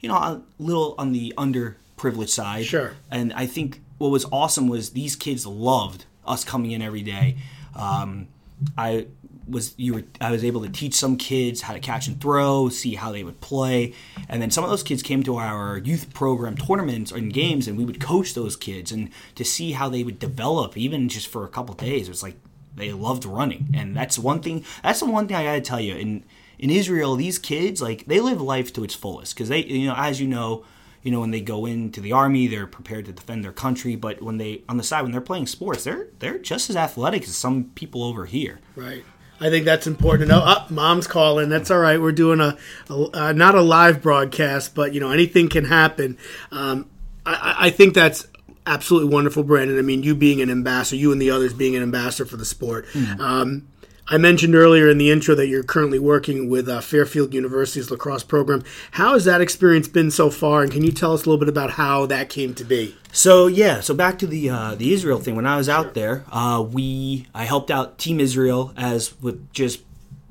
you 0.00 0.08
know, 0.08 0.16
a 0.16 0.42
little 0.58 0.94
on 0.98 1.12
the 1.12 1.32
underprivileged 1.36 2.30
side. 2.30 2.64
Sure. 2.66 2.94
And 3.10 3.32
I 3.32 3.46
think 3.46 3.80
what 3.98 4.10
was 4.10 4.24
awesome 4.32 4.66
was 4.68 4.90
these 4.90 5.14
kids 5.14 5.46
loved 5.46 6.06
us 6.26 6.44
coming 6.44 6.70
in 6.72 6.82
every 6.82 7.02
day. 7.02 7.36
Um, 7.76 8.28
I 8.76 9.06
was 9.48 9.74
you 9.76 9.94
were 9.94 10.04
I 10.20 10.30
was 10.30 10.44
able 10.44 10.62
to 10.62 10.68
teach 10.68 10.94
some 10.94 11.16
kids 11.16 11.62
how 11.62 11.72
to 11.72 11.80
catch 11.80 12.06
and 12.06 12.20
throw, 12.20 12.68
see 12.68 12.94
how 12.94 13.10
they 13.12 13.24
would 13.24 13.40
play, 13.40 13.94
and 14.28 14.40
then 14.40 14.50
some 14.50 14.64
of 14.64 14.70
those 14.70 14.82
kids 14.82 15.02
came 15.02 15.22
to 15.24 15.36
our 15.36 15.78
youth 15.78 16.12
program 16.14 16.56
tournaments 16.56 17.10
and 17.10 17.32
games, 17.32 17.66
and 17.66 17.76
we 17.76 17.84
would 17.84 18.00
coach 18.00 18.34
those 18.34 18.56
kids 18.56 18.92
and 18.92 19.10
to 19.34 19.44
see 19.44 19.72
how 19.72 19.88
they 19.88 20.02
would 20.04 20.18
develop, 20.18 20.76
even 20.76 21.08
just 21.08 21.26
for 21.26 21.44
a 21.44 21.48
couple 21.48 21.74
days. 21.74 22.06
It 22.06 22.10
was 22.10 22.22
like 22.22 22.36
they 22.74 22.92
loved 22.92 23.24
running, 23.24 23.68
and 23.74 23.96
that's 23.96 24.18
one 24.18 24.40
thing. 24.40 24.64
That's 24.82 25.00
the 25.00 25.06
one 25.06 25.26
thing 25.28 25.36
I 25.36 25.44
got 25.44 25.54
to 25.54 25.60
tell 25.60 25.80
you. 25.80 25.94
In 25.96 26.24
in 26.58 26.70
Israel, 26.70 27.16
these 27.16 27.38
kids 27.38 27.80
like 27.80 28.06
they 28.06 28.20
live 28.20 28.40
life 28.40 28.72
to 28.74 28.84
its 28.84 28.94
fullest 28.94 29.34
because 29.34 29.48
they, 29.48 29.64
you 29.64 29.86
know, 29.88 29.94
as 29.96 30.20
you 30.20 30.28
know, 30.28 30.64
you 31.02 31.10
know 31.10 31.20
when 31.20 31.30
they 31.30 31.40
go 31.40 31.66
into 31.66 32.00
the 32.00 32.12
army, 32.12 32.46
they're 32.46 32.66
prepared 32.66 33.06
to 33.06 33.12
defend 33.12 33.44
their 33.44 33.52
country. 33.52 33.96
But 33.96 34.22
when 34.22 34.38
they 34.38 34.62
on 34.68 34.76
the 34.76 34.82
side 34.82 35.02
when 35.02 35.12
they're 35.12 35.20
playing 35.20 35.46
sports, 35.46 35.84
they're 35.84 36.08
they're 36.18 36.38
just 36.38 36.70
as 36.70 36.76
athletic 36.76 37.22
as 37.24 37.36
some 37.36 37.64
people 37.74 38.04
over 38.04 38.26
here. 38.26 38.60
Right. 38.76 39.04
I 39.42 39.48
think 39.48 39.64
that's 39.64 39.86
important 39.86 40.28
to 40.28 40.36
know. 40.36 40.42
Oh, 40.44 40.66
mom's 40.68 41.06
calling. 41.06 41.48
That's 41.48 41.70
all 41.70 41.78
right. 41.78 41.98
We're 41.98 42.12
doing 42.12 42.40
a, 42.40 42.58
a 42.90 42.94
uh, 43.14 43.32
not 43.32 43.54
a 43.54 43.62
live 43.62 44.02
broadcast, 44.02 44.74
but 44.74 44.92
you 44.92 45.00
know 45.00 45.10
anything 45.10 45.48
can 45.48 45.64
happen. 45.64 46.18
Um, 46.52 46.90
I- 47.24 47.32
I, 47.32 47.66
I 47.66 47.70
think 47.70 47.94
that's 47.94 48.26
absolutely 48.70 49.12
wonderful, 49.12 49.42
Brandon. 49.42 49.78
I 49.78 49.82
mean, 49.82 50.02
you 50.02 50.14
being 50.14 50.40
an 50.40 50.50
ambassador, 50.50 50.96
you 50.96 51.12
and 51.12 51.20
the 51.20 51.30
others 51.30 51.52
being 51.52 51.76
an 51.76 51.82
ambassador 51.82 52.24
for 52.28 52.36
the 52.36 52.44
sport. 52.44 52.86
Um, 53.20 53.68
I 54.12 54.18
mentioned 54.18 54.56
earlier 54.56 54.88
in 54.88 54.98
the 54.98 55.10
intro 55.10 55.36
that 55.36 55.46
you're 55.46 55.62
currently 55.62 56.00
working 56.00 56.48
with 56.48 56.68
uh, 56.68 56.80
Fairfield 56.80 57.32
University's 57.32 57.92
lacrosse 57.92 58.24
program. 58.24 58.64
How 58.92 59.12
has 59.12 59.24
that 59.24 59.40
experience 59.40 59.86
been 59.86 60.10
so 60.10 60.30
far? 60.30 60.62
And 60.62 60.72
can 60.72 60.82
you 60.82 60.90
tell 60.90 61.12
us 61.12 61.24
a 61.24 61.28
little 61.28 61.38
bit 61.38 61.48
about 61.48 61.72
how 61.72 62.06
that 62.06 62.28
came 62.28 62.52
to 62.54 62.64
be? 62.64 62.96
So 63.12 63.46
yeah, 63.46 63.80
so 63.80 63.94
back 63.94 64.18
to 64.18 64.26
the 64.26 64.50
uh, 64.50 64.74
the 64.74 64.92
Israel 64.92 65.20
thing. 65.20 65.36
When 65.36 65.46
I 65.46 65.56
was 65.56 65.68
out 65.68 65.94
there, 65.94 66.24
uh, 66.32 66.64
we 66.68 67.26
I 67.34 67.44
helped 67.44 67.70
out 67.70 67.98
Team 67.98 68.18
Israel 68.18 68.72
as 68.76 69.20
with 69.20 69.52
just 69.52 69.80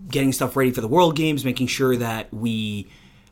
getting 0.09 0.33
stuff 0.33 0.57
ready 0.57 0.71
for 0.71 0.81
the 0.81 0.87
World 0.87 1.15
Games, 1.15 1.45
making 1.45 1.67
sure 1.67 1.95
that 1.95 2.33
we 2.33 2.89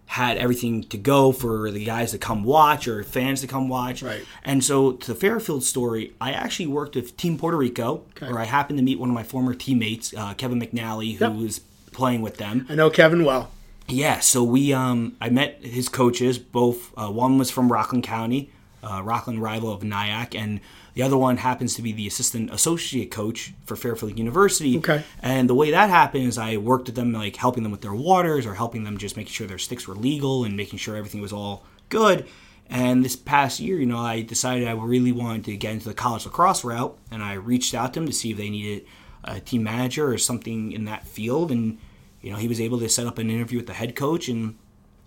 had 0.07 0.37
everything 0.37 0.83
to 0.83 0.97
go 0.97 1.31
for 1.31 1.69
the 1.69 1.83
guys 1.85 2.11
to 2.11 2.17
come 2.17 2.43
watch 2.43 2.87
or 2.87 3.03
fans 3.03 3.41
to 3.41 3.47
come 3.47 3.67
watch. 3.69 4.01
Right. 4.01 4.23
And 4.43 4.63
so 4.63 4.93
to 4.93 5.07
the 5.13 5.15
Fairfield 5.15 5.63
story, 5.63 6.13
I 6.21 6.31
actually 6.31 6.67
worked 6.67 6.95
with 6.95 7.17
Team 7.17 7.37
Puerto 7.37 7.57
Rico, 7.57 8.03
where 8.19 8.39
I 8.39 8.45
happened 8.45 8.79
to 8.79 8.83
meet 8.83 8.99
one 8.99 9.09
of 9.09 9.15
my 9.15 9.23
former 9.23 9.53
teammates, 9.53 10.13
uh, 10.15 10.33
Kevin 10.33 10.59
McNally, 10.61 11.17
who 11.17 11.25
Yep. 11.25 11.33
was 11.35 11.59
playing 11.91 12.21
with 12.21 12.37
them. 12.37 12.65
I 12.69 12.75
know 12.75 12.89
Kevin 12.89 13.25
well. 13.25 13.51
Yeah, 13.89 14.19
so 14.19 14.43
we 14.43 14.73
um 14.73 15.15
I 15.21 15.29
met 15.29 15.59
his 15.63 15.87
coaches. 15.89 16.37
Both 16.37 16.91
uh, 16.97 17.09
one 17.09 17.37
was 17.37 17.49
from 17.51 17.71
Rockland 17.71 18.03
County, 18.03 18.49
uh, 18.83 19.01
Rockland 19.03 19.41
rival 19.41 19.71
of 19.71 19.81
Nyack, 19.83 20.35
and 20.35 20.59
the 20.97 21.03
other 21.03 21.15
one 21.15 21.37
happens 21.37 21.75
to 21.75 21.83
be 21.83 21.91
the 21.91 22.07
assistant 22.07 22.51
associate 22.51 23.11
coach 23.11 23.53
for 23.65 23.75
Fairfield 23.75 24.17
University. 24.17 24.79
Okay. 24.79 25.03
And 25.21 25.47
the 25.47 25.53
way 25.53 25.69
that 25.69 25.91
happened 25.91 26.23
is 26.23 26.39
I 26.39 26.57
worked 26.57 26.87
with 26.87 26.95
them, 26.95 27.13
like 27.13 27.35
helping 27.35 27.61
them 27.61 27.71
with 27.71 27.81
their 27.81 27.93
waters 27.93 28.47
or 28.47 28.55
helping 28.55 28.83
them 28.83 28.97
just 28.97 29.15
making 29.15 29.33
sure 29.33 29.45
their 29.45 29.59
sticks 29.59 29.87
were 29.87 29.93
legal 29.93 30.43
and 30.43 30.57
making 30.57 30.79
sure 30.79 30.95
everything 30.95 31.21
was 31.21 31.31
all 31.31 31.63
good. 31.89 32.25
And 32.67 33.05
this 33.05 33.15
past 33.15 33.59
year, 33.59 33.79
you 33.79 33.85
know, 33.85 33.99
I 33.99 34.23
decided 34.23 34.67
I 34.67 34.71
really 34.71 35.11
wanted 35.11 35.45
to 35.45 35.55
get 35.55 35.73
into 35.73 35.87
the 35.87 35.93
college 35.93 36.25
lacrosse 36.25 36.63
route, 36.63 36.97
and 37.11 37.21
I 37.21 37.33
reached 37.33 37.75
out 37.75 37.93
to 37.93 37.99
them 37.99 38.07
to 38.07 38.13
see 38.13 38.31
if 38.31 38.37
they 38.37 38.49
needed 38.49 38.87
a 39.23 39.39
team 39.39 39.61
manager 39.61 40.11
or 40.11 40.17
something 40.17 40.71
in 40.71 40.85
that 40.85 41.05
field, 41.05 41.51
and 41.51 41.77
you 42.21 42.31
know, 42.31 42.37
he 42.37 42.47
was 42.47 42.59
able 42.59 42.79
to 42.79 42.89
set 42.89 43.05
up 43.05 43.19
an 43.19 43.29
interview 43.29 43.59
with 43.59 43.67
the 43.67 43.73
head 43.73 43.95
coach, 43.95 44.29
and 44.29 44.57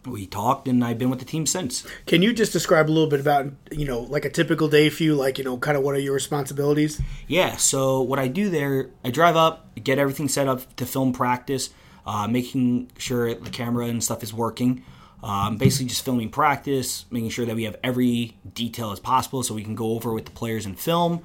we 0.07 0.27
talked, 0.27 0.67
and 0.67 0.83
I've 0.85 0.99
been 0.99 1.11
with 1.11 1.19
the 1.19 1.25
team 1.25 1.47
since. 1.47 1.87
Can 2.07 2.23
you 2.23 2.33
just 2.33 2.53
describe 2.53 2.89
a 2.89 2.93
little 2.93 3.09
bit 3.09 3.21
about, 3.21 3.53
you 3.71 3.85
know, 3.85 4.01
like 4.01 4.25
a 4.25 4.31
typical 4.31 4.69
day 4.69 4.89
for 4.89 5.03
you, 5.03 5.15
like, 5.15 5.39
you 5.39 5.45
know, 5.45 5.59
kind 5.59 5.77
of 5.77 5.83
what 5.83 5.95
are 5.95 5.99
your 5.99 6.15
responsibilities? 6.15 7.01
Yeah, 7.27 7.57
so 7.57 8.01
what 8.01 8.19
I 8.19 8.29
do 8.29 8.49
there, 8.49 8.91
I 9.05 9.11
drive 9.11 9.37
up, 9.37 9.75
get 9.83 9.99
everything 9.99 10.29
set 10.29 10.49
up 10.49 10.75
to 10.77 10.87
film 10.87 11.13
practice, 11.13 11.71
uh, 12.07 12.27
making 12.27 12.91
sure 12.99 13.35
the 13.35 13.51
camera 13.51 13.87
and 13.87 14.03
stuff 14.03 14.23
is 14.23 14.33
working. 14.33 14.83
Um, 15.23 15.59
basically, 15.59 15.87
just 15.87 16.03
filming 16.03 16.31
practice, 16.31 17.05
making 17.11 17.29
sure 17.29 17.45
that 17.45 17.55
we 17.55 17.65
have 17.65 17.77
every 17.85 18.39
detail 18.55 18.91
as 18.91 19.01
possible 19.01 19.43
so 19.43 19.55
we 19.55 19.63
can 19.63 19.75
go 19.75 19.93
over 19.93 20.15
with 20.15 20.25
the 20.25 20.31
players 20.31 20.65
in 20.65 20.77
film. 20.77 21.23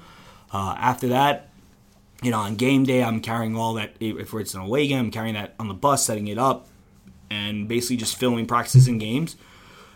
Uh, 0.51 0.75
after 0.77 1.07
that, 1.07 1.49
you 2.21 2.31
know, 2.31 2.39
on 2.39 2.55
game 2.55 2.83
day, 2.83 3.01
I'm 3.01 3.21
carrying 3.21 3.55
all 3.55 3.75
that. 3.75 3.95
If 4.01 4.33
it's 4.33 4.53
an 4.53 4.61
away 4.61 4.87
game, 4.87 4.99
I'm 4.99 5.11
carrying 5.11 5.35
that 5.35 5.55
on 5.59 5.69
the 5.69 5.73
bus, 5.73 6.05
setting 6.05 6.27
it 6.27 6.37
up, 6.37 6.67
and 7.29 7.67
basically 7.67 7.97
just 7.97 8.17
filming 8.17 8.45
practices 8.45 8.87
and 8.87 8.99
games. 8.99 9.35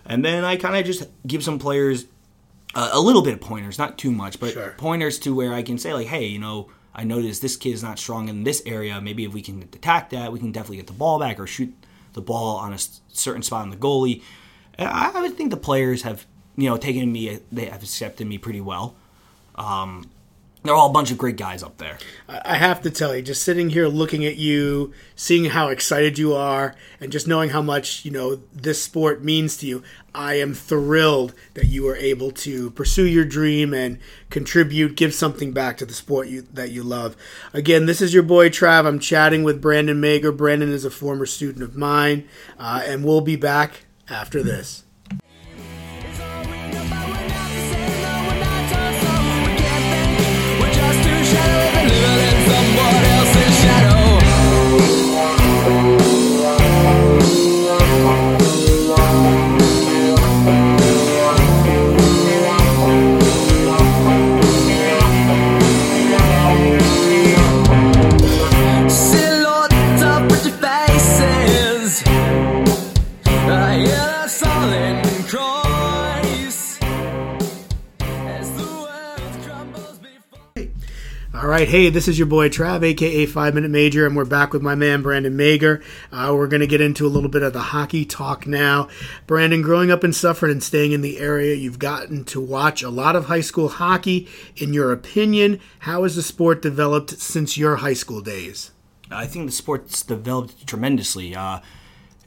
And 0.06 0.24
then 0.26 0.44
I 0.44 0.56
kind 0.56 0.76
of 0.76 0.86
just 0.86 1.08
give 1.28 1.44
some 1.44 1.60
players 1.60 2.06
a, 2.76 2.90
a 2.94 3.00
little 3.00 3.22
bit 3.22 3.34
of 3.34 3.42
pointers, 3.42 3.78
not 3.78 3.98
too 3.98 4.12
much, 4.12 4.40
but 4.40 4.54
Sure. 4.54 4.74
pointers 4.78 5.20
to 5.20 5.36
where 5.36 5.54
I 5.54 5.62
can 5.64 5.78
say 5.78 5.94
like, 5.94 6.08
hey, 6.08 6.26
you 6.26 6.40
know, 6.40 6.70
I 6.94 7.04
noticed 7.04 7.42
this 7.42 7.56
kid 7.56 7.72
is 7.72 7.84
not 7.84 8.00
strong 8.00 8.28
in 8.30 8.44
this 8.44 8.62
area. 8.66 9.00
Maybe 9.00 9.24
if 9.24 9.34
we 9.34 9.42
can 9.42 9.62
attack 9.62 10.10
that, 10.10 10.32
we 10.32 10.40
can 10.40 10.52
definitely 10.52 10.78
get 10.78 10.88
the 10.88 10.94
ball 10.94 11.20
back 11.20 11.40
or 11.40 11.46
shoot 11.48 11.74
the 12.14 12.22
ball 12.22 12.58
on 12.58 12.74
a 12.74 12.80
certain 13.10 13.44
spot 13.44 13.62
on 13.62 13.70
the 13.70 13.78
goalie. 13.78 14.24
I, 14.78 15.12
I 15.14 15.22
would 15.22 15.36
think 15.38 15.52
the 15.52 15.58
players 15.58 16.02
have, 16.02 16.26
you 16.58 16.68
know, 16.70 16.78
taken 16.78 17.12
me, 17.12 17.40
they 17.52 17.66
have 17.66 17.84
accepted 17.84 18.26
me 18.28 18.38
pretty 18.38 18.62
well. 18.62 18.96
Um, 19.56 20.10
they're 20.64 20.76
all 20.76 20.90
a 20.90 20.94
bunch 20.94 21.10
of 21.10 21.18
great 21.18 21.38
guys 21.38 21.64
up 21.64 21.78
there. 21.78 21.98
I 22.28 22.58
have 22.58 22.82
to 22.82 22.92
tell 22.92 23.16
you, 23.16 23.22
just 23.22 23.44
sitting 23.44 23.70
here 23.70 23.88
looking 23.88 24.26
at 24.26 24.36
you, 24.36 24.94
seeing 25.16 25.46
how 25.46 25.70
excited 25.70 26.18
you 26.18 26.34
are, 26.34 26.76
and 27.00 27.12
just 27.12 27.28
knowing 27.28 27.52
how 27.52 27.62
much, 27.62 28.04
you 28.04 28.12
know, 28.12 28.42
this 28.54 28.84
sport 28.84 29.24
means 29.24 29.56
to 29.58 29.66
you, 29.66 29.84
I 30.14 30.34
am 30.36 30.54
thrilled 30.54 31.34
that 31.54 31.68
you 31.68 31.88
are 31.88 31.96
able 31.96 32.32
to 32.32 32.72
pursue 32.72 33.06
your 33.06 33.24
dream 33.24 33.74
and 33.74 34.00
contribute, 34.30 34.98
give 34.98 35.14
something 35.14 35.54
back 35.54 35.78
to 35.78 35.86
the 35.86 35.94
sport 35.94 36.28
you, 36.28 36.42
that 36.54 36.72
you 36.72 36.84
love. 36.84 37.16
Again, 37.54 37.86
this 37.86 38.02
is 38.02 38.14
your 38.14 38.24
boy 38.24 38.50
Trav. 38.50 38.86
I'm 38.86 39.00
chatting 39.00 39.44
with 39.44 39.62
Brandon 39.62 40.02
Mager. 40.02 40.36
Brandon 40.36 40.70
is 40.70 40.84
a 40.84 40.92
former 40.92 41.26
student 41.26 41.64
of 41.64 41.78
mine, 41.78 42.28
uh, 42.58 42.84
and 42.86 43.06
we'll 43.06 43.22
be 43.22 43.38
back 43.38 43.86
after 44.10 44.44
this. 44.44 44.84
Hey, 81.70 81.92
this 81.92 82.08
is 82.08 82.18
your 82.18 82.26
boy 82.26 82.50
Trav, 82.50 82.84
aka 82.84 83.28
Five 83.28 83.54
Minute 83.54 83.70
Major, 83.70 84.08
and 84.08 84.16
we're 84.16 84.26
back 84.26 84.54
with 84.54 84.64
my 84.64 84.74
man 84.74 85.04
Brandon 85.04 85.38
Mager. 85.38 85.84
Uh, 86.12 86.34
we're 86.34 86.48
going 86.48 86.62
to 86.62 86.68
get 86.68 86.82
into 86.82 87.06
a 87.06 87.08
little 87.08 87.30
bit 87.30 87.44
of 87.44 87.54
the 87.54 87.60
hockey 87.60 88.06
talk 88.06 88.48
now. 88.48 88.88
Brandon, 89.28 89.62
growing 89.62 89.92
up 89.92 90.04
in 90.04 90.12
Suffern 90.12 90.50
and 90.50 90.64
staying 90.64 90.94
in 90.94 91.02
the 91.02 91.20
area, 91.20 91.54
you've 91.54 91.78
gotten 91.78 92.24
to 92.24 92.42
watch 92.42 92.82
a 92.82 92.90
lot 92.90 93.16
of 93.16 93.26
high 93.26 93.42
school 93.42 93.70
hockey. 93.70 94.28
In 94.58 94.74
your 94.74 94.92
opinion, 94.92 95.60
how 95.82 96.02
has 96.02 96.16
the 96.16 96.24
sport 96.24 96.64
developed 96.64 97.12
since 97.12 97.56
your 97.56 97.76
high 97.76 97.94
school 97.94 98.22
days? 98.22 98.72
I 99.12 99.28
think 99.28 99.46
the 99.46 99.52
sport's 99.52 100.02
developed 100.02 100.66
tremendously. 100.66 101.36
Uh, 101.36 101.60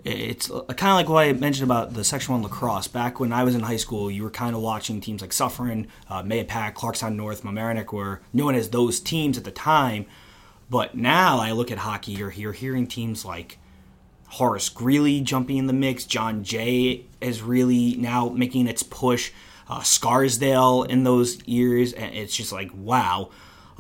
it's 0.05 0.49
kind 0.49 0.71
of 0.71 0.97
like 0.97 1.09
what 1.09 1.25
I 1.25 1.33
mentioned 1.33 1.65
about 1.65 1.95
the 1.95 2.03
Section 2.03 2.33
1 2.33 2.43
lacrosse. 2.43 2.89
Back 2.89 3.21
when 3.21 3.33
I 3.33 3.45
was 3.45 3.55
in 3.55 3.61
high 3.61 3.77
school, 3.77 4.11
you 4.11 4.25
were 4.25 4.31
kind 4.31 4.55
of 4.57 4.61
watching 4.61 5.01
teams 5.01 5.21
like 5.21 5.33
Suffern, 5.33 5.87
uh, 6.09 6.23
Mahopac, 6.23 6.75
Clarkstown 6.75 7.15
North, 7.15 7.43
Mamaroneck 7.43 7.93
were 7.93 8.21
known 8.33 8.55
as 8.55 8.71
those 8.71 8.99
teams 8.99 9.39
at 9.39 9.45
the 9.45 9.53
time. 9.53 10.07
But 10.69 10.97
now 10.97 11.39
I 11.39 11.53
look 11.53 11.71
at 11.71 11.79
hockey, 11.79 12.13
you're, 12.13 12.33
you're 12.33 12.53
hearing 12.53 12.87
teams 12.87 13.25
like 13.25 13.59
Horace 14.29 14.71
Greeley 14.71 15.21
jumping 15.21 15.59
in 15.59 15.67
the 15.67 15.73
mix. 15.73 16.05
John 16.05 16.43
Jay 16.43 17.05
is 17.21 17.43
really 17.43 17.97
now 17.97 18.31
making 18.31 18.67
its 18.67 18.83
push. 18.83 19.31
Uh, 19.69 19.81
Scarsdale 19.81 20.83
in 20.83 21.05
those 21.05 21.47
years, 21.47 21.93
and 21.93 22.15
it's 22.15 22.35
just 22.35 22.53
like 22.53 22.71
wow. 22.75 23.31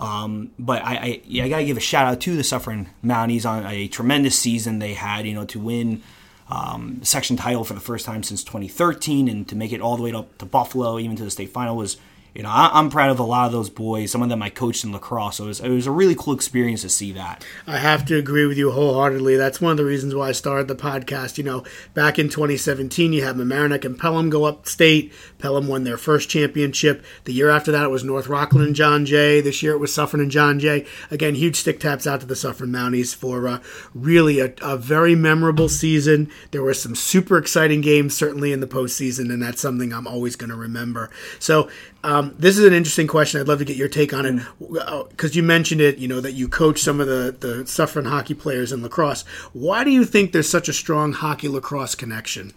Um, 0.02 0.50
but 0.58 0.82
I, 0.84 0.94
I, 0.94 1.20
yeah, 1.24 1.44
I 1.44 1.48
gotta 1.48 1.64
give 1.64 1.76
a 1.76 1.80
shout 1.80 2.06
out 2.06 2.20
to 2.22 2.36
the 2.36 2.42
Suffern 2.42 2.88
Mounties 3.04 3.48
on 3.48 3.64
a 3.64 3.86
tremendous 3.86 4.36
season 4.36 4.80
they 4.80 4.94
had. 4.94 5.26
You 5.26 5.34
know, 5.34 5.44
to 5.46 5.60
win 5.60 6.02
um, 6.50 7.00
section 7.04 7.36
title 7.36 7.62
for 7.62 7.74
the 7.74 7.80
first 7.80 8.04
time 8.04 8.24
since 8.24 8.42
2013, 8.42 9.28
and 9.28 9.48
to 9.48 9.54
make 9.54 9.72
it 9.72 9.80
all 9.80 9.96
the 9.96 10.02
way 10.02 10.12
up 10.12 10.38
to 10.38 10.44
Buffalo, 10.44 10.98
even 10.98 11.16
to 11.16 11.24
the 11.24 11.30
state 11.30 11.50
final, 11.50 11.76
was 11.76 11.98
you 12.34 12.42
know 12.42 12.48
I, 12.48 12.70
I'm 12.72 12.90
proud 12.90 13.10
of 13.10 13.18
a 13.18 13.24
lot 13.24 13.46
of 13.46 13.52
those 13.52 13.70
boys. 13.70 14.10
Some 14.10 14.22
of 14.22 14.28
them 14.28 14.42
I 14.42 14.50
coached 14.50 14.84
in 14.84 14.92
lacrosse, 14.92 15.36
so 15.36 15.44
it 15.44 15.48
was, 15.48 15.60
it 15.60 15.68
was 15.68 15.86
a 15.86 15.90
really 15.90 16.14
cool 16.14 16.34
experience 16.34 16.82
to 16.82 16.88
see 16.88 17.12
that. 17.12 17.44
I 17.66 17.78
have 17.78 18.04
to 18.06 18.16
agree 18.16 18.46
with 18.46 18.58
you 18.58 18.70
wholeheartedly. 18.70 19.36
That's 19.36 19.60
one 19.60 19.72
of 19.72 19.76
the 19.76 19.84
reasons 19.84 20.14
why 20.14 20.28
I 20.28 20.32
started 20.32 20.68
the 20.68 20.74
podcast. 20.74 21.38
You 21.38 21.44
know, 21.44 21.64
back 21.94 22.18
in 22.18 22.28
2017, 22.28 23.12
you 23.12 23.24
had 23.24 23.36
Mamaroneck 23.36 23.84
and 23.84 23.98
Pelham 23.98 24.30
go 24.30 24.44
upstate. 24.44 25.12
Pelham 25.38 25.68
won 25.68 25.84
their 25.84 25.96
first 25.96 26.28
championship. 26.28 27.04
The 27.24 27.32
year 27.32 27.50
after 27.50 27.72
that, 27.72 27.84
it 27.84 27.90
was 27.90 28.04
North 28.04 28.28
Rockland 28.28 28.66
and 28.66 28.76
John 28.76 29.04
Jay. 29.06 29.40
This 29.40 29.62
year, 29.62 29.72
it 29.72 29.78
was 29.78 29.92
Suffern 29.92 30.20
and 30.20 30.30
John 30.30 30.58
Jay. 30.58 30.86
Again, 31.10 31.34
huge 31.34 31.56
stick 31.56 31.80
taps 31.80 32.06
out 32.06 32.20
to 32.20 32.26
the 32.26 32.36
Suffern 32.36 32.70
Mounties 32.70 33.14
for 33.14 33.46
uh, 33.48 33.60
really 33.94 34.40
a, 34.40 34.54
a 34.62 34.76
very 34.76 35.14
memorable 35.14 35.68
season. 35.68 36.30
There 36.50 36.62
were 36.62 36.74
some 36.74 36.94
super 36.94 37.38
exciting 37.38 37.80
games, 37.80 38.16
certainly 38.16 38.52
in 38.52 38.60
the 38.60 38.66
postseason, 38.66 39.32
and 39.32 39.42
that's 39.42 39.60
something 39.60 39.92
I'm 39.92 40.06
always 40.06 40.36
going 40.36 40.50
to 40.50 40.56
remember. 40.56 41.10
So, 41.38 41.68
um, 42.04 42.34
this 42.38 42.58
is 42.58 42.64
an 42.64 42.72
interesting 42.72 43.06
question. 43.06 43.40
I'd 43.40 43.48
love 43.48 43.58
to 43.60 43.64
get 43.64 43.76
your 43.76 43.88
take 43.88 44.12
on 44.12 44.26
it 44.26 45.08
because 45.10 45.36
you 45.36 45.42
mentioned 45.42 45.80
it. 45.80 45.98
You 45.98 46.08
know 46.08 46.20
that 46.20 46.32
you 46.32 46.48
coach 46.48 46.80
some 46.80 47.00
of 47.00 47.06
the 47.06 47.36
the 47.38 47.66
Suffern 47.66 48.06
hockey 48.06 48.34
players 48.34 48.72
in 48.72 48.82
lacrosse. 48.82 49.22
Why 49.52 49.84
do 49.84 49.90
you 49.90 50.04
think 50.04 50.32
there's 50.32 50.48
such 50.48 50.68
a 50.68 50.72
strong 50.72 51.12
hockey 51.12 51.48
lacrosse 51.48 51.94
connection? 51.94 52.52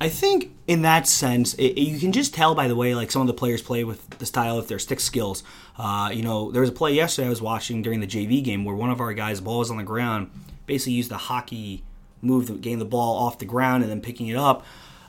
I 0.00 0.08
think 0.10 0.50
in 0.66 0.82
that 0.82 1.06
sense, 1.08 1.54
it, 1.54 1.68
it- 1.68 1.80
you 1.80 1.98
can 1.98 2.12
just 2.12 2.34
tell 2.34 2.54
by 2.54 2.68
the 2.68 2.76
way 2.76 2.94
like 2.94 3.10
some 3.10 3.22
of 3.22 3.28
the 3.28 3.34
players 3.34 3.62
play 3.62 3.82
with 3.84 4.08
the 4.18 4.26
style 4.26 4.58
of 4.58 4.68
their 4.68 4.78
stick 4.78 5.00
skills. 5.00 5.42
Uh, 5.78 6.10
you 6.12 6.22
know, 6.22 6.50
there 6.50 6.60
was 6.60 6.70
a 6.70 6.72
play 6.72 6.92
yesterday 6.92 7.26
I 7.26 7.30
was 7.30 7.40
watching 7.42 7.82
during 7.82 8.00
the 8.00 8.06
JV 8.06 8.42
game 8.44 8.64
where 8.64 8.76
one 8.76 8.90
of 8.90 9.00
our 9.00 9.12
guys' 9.14 9.40
ball 9.40 9.58
was 9.60 9.70
on 9.70 9.76
the 9.78 9.84
ground, 9.84 10.30
basically 10.66 10.94
used 10.94 11.10
the 11.10 11.16
hockey 11.16 11.82
move 12.22 12.46
to 12.46 12.54
gain 12.58 12.78
the 12.78 12.84
ball 12.84 13.16
off 13.18 13.38
the 13.38 13.44
ground 13.44 13.82
and 13.82 13.90
then 13.90 14.00
picking 14.00 14.26
it 14.28 14.36
up. 14.36 14.64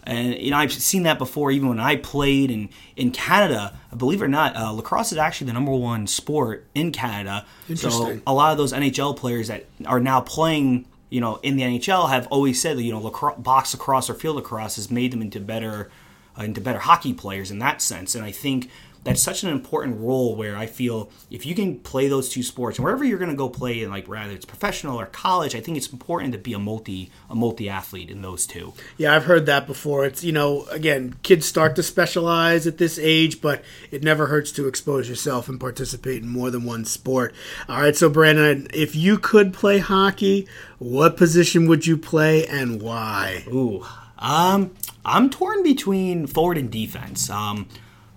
And 0.07 0.35
you 0.39 0.51
know, 0.51 0.57
I've 0.57 0.71
seen 0.71 1.03
that 1.03 1.17
before, 1.17 1.51
even 1.51 1.67
when 1.67 1.81
I 1.81 1.97
played 1.97 2.49
in 2.49 2.69
in 2.95 3.11
Canada. 3.11 3.77
Believe 3.95 4.21
it 4.21 4.25
or 4.25 4.29
not, 4.29 4.55
uh, 4.55 4.71
lacrosse 4.71 5.11
is 5.11 5.17
actually 5.17 5.47
the 5.47 5.53
number 5.53 5.73
one 5.73 6.07
sport 6.07 6.65
in 6.73 6.93
Canada. 6.93 7.45
So 7.75 8.19
a 8.25 8.33
lot 8.33 8.53
of 8.53 8.57
those 8.57 8.71
NHL 8.71 9.17
players 9.17 9.49
that 9.49 9.65
are 9.85 9.99
now 9.99 10.21
playing, 10.21 10.85
you 11.09 11.19
know, 11.19 11.39
in 11.43 11.57
the 11.57 11.63
NHL 11.63 12.09
have 12.09 12.25
always 12.27 12.61
said 12.61 12.77
that 12.77 12.83
you 12.83 12.93
know 12.93 13.01
lacrosse, 13.01 13.37
box 13.37 13.73
lacrosse 13.73 14.09
or 14.09 14.13
field 14.13 14.37
lacrosse 14.37 14.77
has 14.77 14.89
made 14.89 15.11
them 15.11 15.21
into 15.21 15.41
better 15.41 15.91
Uh, 16.37 16.43
into 16.43 16.61
better 16.61 16.79
hockey 16.79 17.13
players 17.13 17.49
in 17.49 17.59
that 17.59 17.81
sense. 17.81 18.13
And 18.13 18.23
I 18.23 18.31
think 18.31 18.69
that's 19.07 19.21
such 19.21 19.41
an 19.43 19.49
important 19.49 19.99
role 20.01 20.35
where 20.35 20.57
I 20.57 20.65
feel 20.65 21.09
if 21.31 21.45
you 21.45 21.55
can 21.55 21.79
play 21.79 22.09
those 22.09 22.27
two 22.27 22.43
sports 22.43 22.77
and 22.77 22.83
wherever 22.83 23.05
you're 23.05 23.17
going 23.17 23.31
to 23.31 23.37
go 23.37 23.47
play 23.47 23.81
in, 23.81 23.89
like 23.89 24.07
whether 24.07 24.33
it's 24.33 24.45
professional 24.45 24.99
or 24.99 25.05
college, 25.05 25.55
I 25.55 25.61
think 25.61 25.77
it's 25.77 25.91
important 25.91 26.33
to 26.33 26.37
be 26.37 26.53
a 26.53 26.59
multi 26.59 27.09
a 27.29 27.35
multi 27.35 27.69
athlete 27.69 28.11
in 28.11 28.21
those 28.21 28.45
two. 28.45 28.73
Yeah, 28.97 29.15
I've 29.15 29.23
heard 29.23 29.45
that 29.45 29.65
before. 29.65 30.05
It's 30.05 30.23
you 30.23 30.33
know, 30.33 30.65
again, 30.71 31.15
kids 31.23 31.45
start 31.45 31.75
to 31.77 31.83
specialize 31.83 32.67
at 32.67 32.79
this 32.79 32.99
age, 32.99 33.41
but 33.41 33.63
it 33.91 34.03
never 34.03 34.27
hurts 34.27 34.51
to 34.53 34.67
expose 34.67 35.07
yourself 35.07 35.47
and 35.47 35.59
participate 35.59 36.21
in 36.21 36.29
more 36.29 36.51
than 36.51 36.65
one 36.65 36.83
sport. 36.83 37.33
All 37.69 37.81
right, 37.81 37.95
so 37.95 38.09
Brandon, 38.09 38.67
if 38.73 38.93
you 38.95 39.17
could 39.17 39.53
play 39.53 39.79
hockey, 39.79 40.47
what 40.79 41.15
position 41.15 41.67
would 41.67 41.87
you 41.87 41.97
play 41.97 42.45
and 42.45 42.81
why? 42.81 43.45
Ooh, 43.47 43.85
um, 44.19 44.73
I'm 45.05 45.29
torn 45.29 45.63
between 45.63 46.27
forward 46.27 46.57
and 46.57 46.69
defense. 46.71 47.29
Um, 47.29 47.67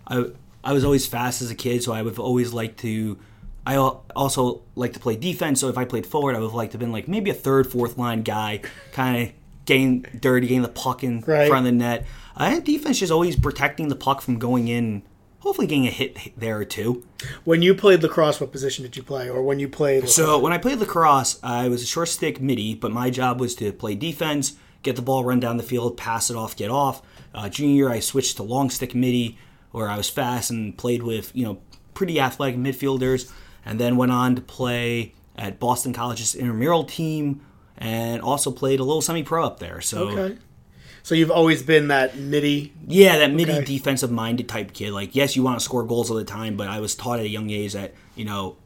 I 0.06 0.26
I 0.62 0.72
was 0.72 0.84
always 0.84 1.06
fast 1.06 1.40
as 1.42 1.50
a 1.50 1.54
kid, 1.54 1.82
so 1.82 1.92
I 1.92 2.02
would 2.02 2.18
always 2.18 2.52
like 2.52 2.76
to. 2.78 3.18
I 3.66 3.76
also 3.76 4.62
like 4.74 4.94
to 4.94 5.00
play 5.00 5.16
defense, 5.16 5.60
so 5.60 5.68
if 5.68 5.76
I 5.78 5.84
played 5.84 6.06
forward, 6.06 6.34
I 6.34 6.38
would 6.38 6.46
have 6.46 6.54
liked 6.54 6.72
to 6.72 6.76
have 6.76 6.80
been 6.80 6.92
like 6.92 7.06
maybe 7.08 7.30
a 7.30 7.34
third, 7.34 7.70
fourth 7.70 7.98
line 7.98 8.22
guy, 8.22 8.62
kind 8.92 9.22
of 9.28 9.32
getting 9.66 10.00
dirty, 10.18 10.48
getting 10.48 10.62
the 10.62 10.68
puck 10.68 11.04
in 11.04 11.20
Right. 11.20 11.46
front 11.48 11.66
of 11.66 11.72
the 11.72 11.78
net. 11.78 12.06
I 12.34 12.58
defense 12.60 13.02
is 13.02 13.10
always 13.10 13.36
protecting 13.36 13.88
the 13.88 13.94
puck 13.96 14.22
from 14.22 14.38
going 14.38 14.68
in, 14.68 15.02
hopefully 15.40 15.66
getting 15.66 15.86
a 15.86 15.90
hit 15.90 16.16
there 16.38 16.56
or 16.58 16.64
two. 16.64 17.04
When 17.44 17.60
you 17.60 17.74
played 17.74 18.02
lacrosse, 18.02 18.40
what 18.40 18.50
position 18.50 18.82
did 18.82 18.96
you 18.96 19.02
play, 19.02 19.28
or 19.28 19.42
when 19.42 19.60
you 19.60 19.68
played? 19.68 20.08
So 20.08 20.38
when 20.38 20.52
I 20.54 20.58
played 20.58 20.78
lacrosse, 20.78 21.38
I 21.42 21.68
was 21.68 21.82
a 21.82 21.86
short 21.86 22.08
stick 22.08 22.40
midi, 22.40 22.74
but 22.74 22.90
my 22.92 23.10
job 23.10 23.38
was 23.40 23.54
to 23.56 23.72
play 23.72 23.94
defense, 23.94 24.54
get 24.82 24.96
the 24.96 25.02
ball, 25.02 25.24
run 25.24 25.40
down 25.40 25.56
the 25.56 25.62
field, 25.62 25.96
pass 25.96 26.30
it 26.30 26.36
off, 26.36 26.56
get 26.56 26.70
off. 26.70 27.02
Uh, 27.34 27.48
junior 27.48 27.74
year, 27.74 27.90
I 27.90 28.00
switched 28.00 28.36
to 28.38 28.42
long 28.42 28.70
stick 28.70 28.94
midi, 28.94 29.38
where 29.72 29.88
I 29.88 29.96
was 29.96 30.08
fast 30.08 30.50
and 30.50 30.76
played 30.76 31.02
with 31.02 31.30
you 31.34 31.44
know 31.44 31.60
pretty 31.94 32.18
athletic 32.20 32.56
midfielders, 32.56 33.30
and 33.64 33.78
then 33.78 33.96
went 33.96 34.12
on 34.12 34.34
to 34.36 34.40
play 34.40 35.14
at 35.36 35.58
Boston 35.58 35.92
College's 35.92 36.34
intramural 36.34 36.84
team, 36.84 37.40
and 37.78 38.20
also 38.22 38.50
played 38.50 38.80
a 38.80 38.84
little 38.84 39.02
semi-pro 39.02 39.44
up 39.44 39.58
there. 39.60 39.80
So 39.80 40.08
okay. 40.08 40.38
So 41.02 41.14
you've 41.14 41.30
always 41.30 41.62
been 41.62 41.88
that 41.88 42.18
midi. 42.18 42.74
yeah, 42.86 43.18
that 43.18 43.32
midi 43.32 43.52
Okay. 43.52 43.64
defensive 43.64 44.10
minded 44.10 44.48
type 44.50 44.74
kid. 44.74 44.92
Like, 44.92 45.14
yes, 45.16 45.34
you 45.34 45.42
want 45.42 45.58
to 45.58 45.64
score 45.64 45.82
goals 45.82 46.10
all 46.10 46.16
the 46.18 46.24
time, 46.24 46.56
but 46.56 46.68
I 46.68 46.78
was 46.80 46.94
taught 46.94 47.18
at 47.20 47.24
a 47.24 47.28
young 47.28 47.48
age 47.48 47.72
that 47.72 47.94
you 48.16 48.24
know 48.26 48.56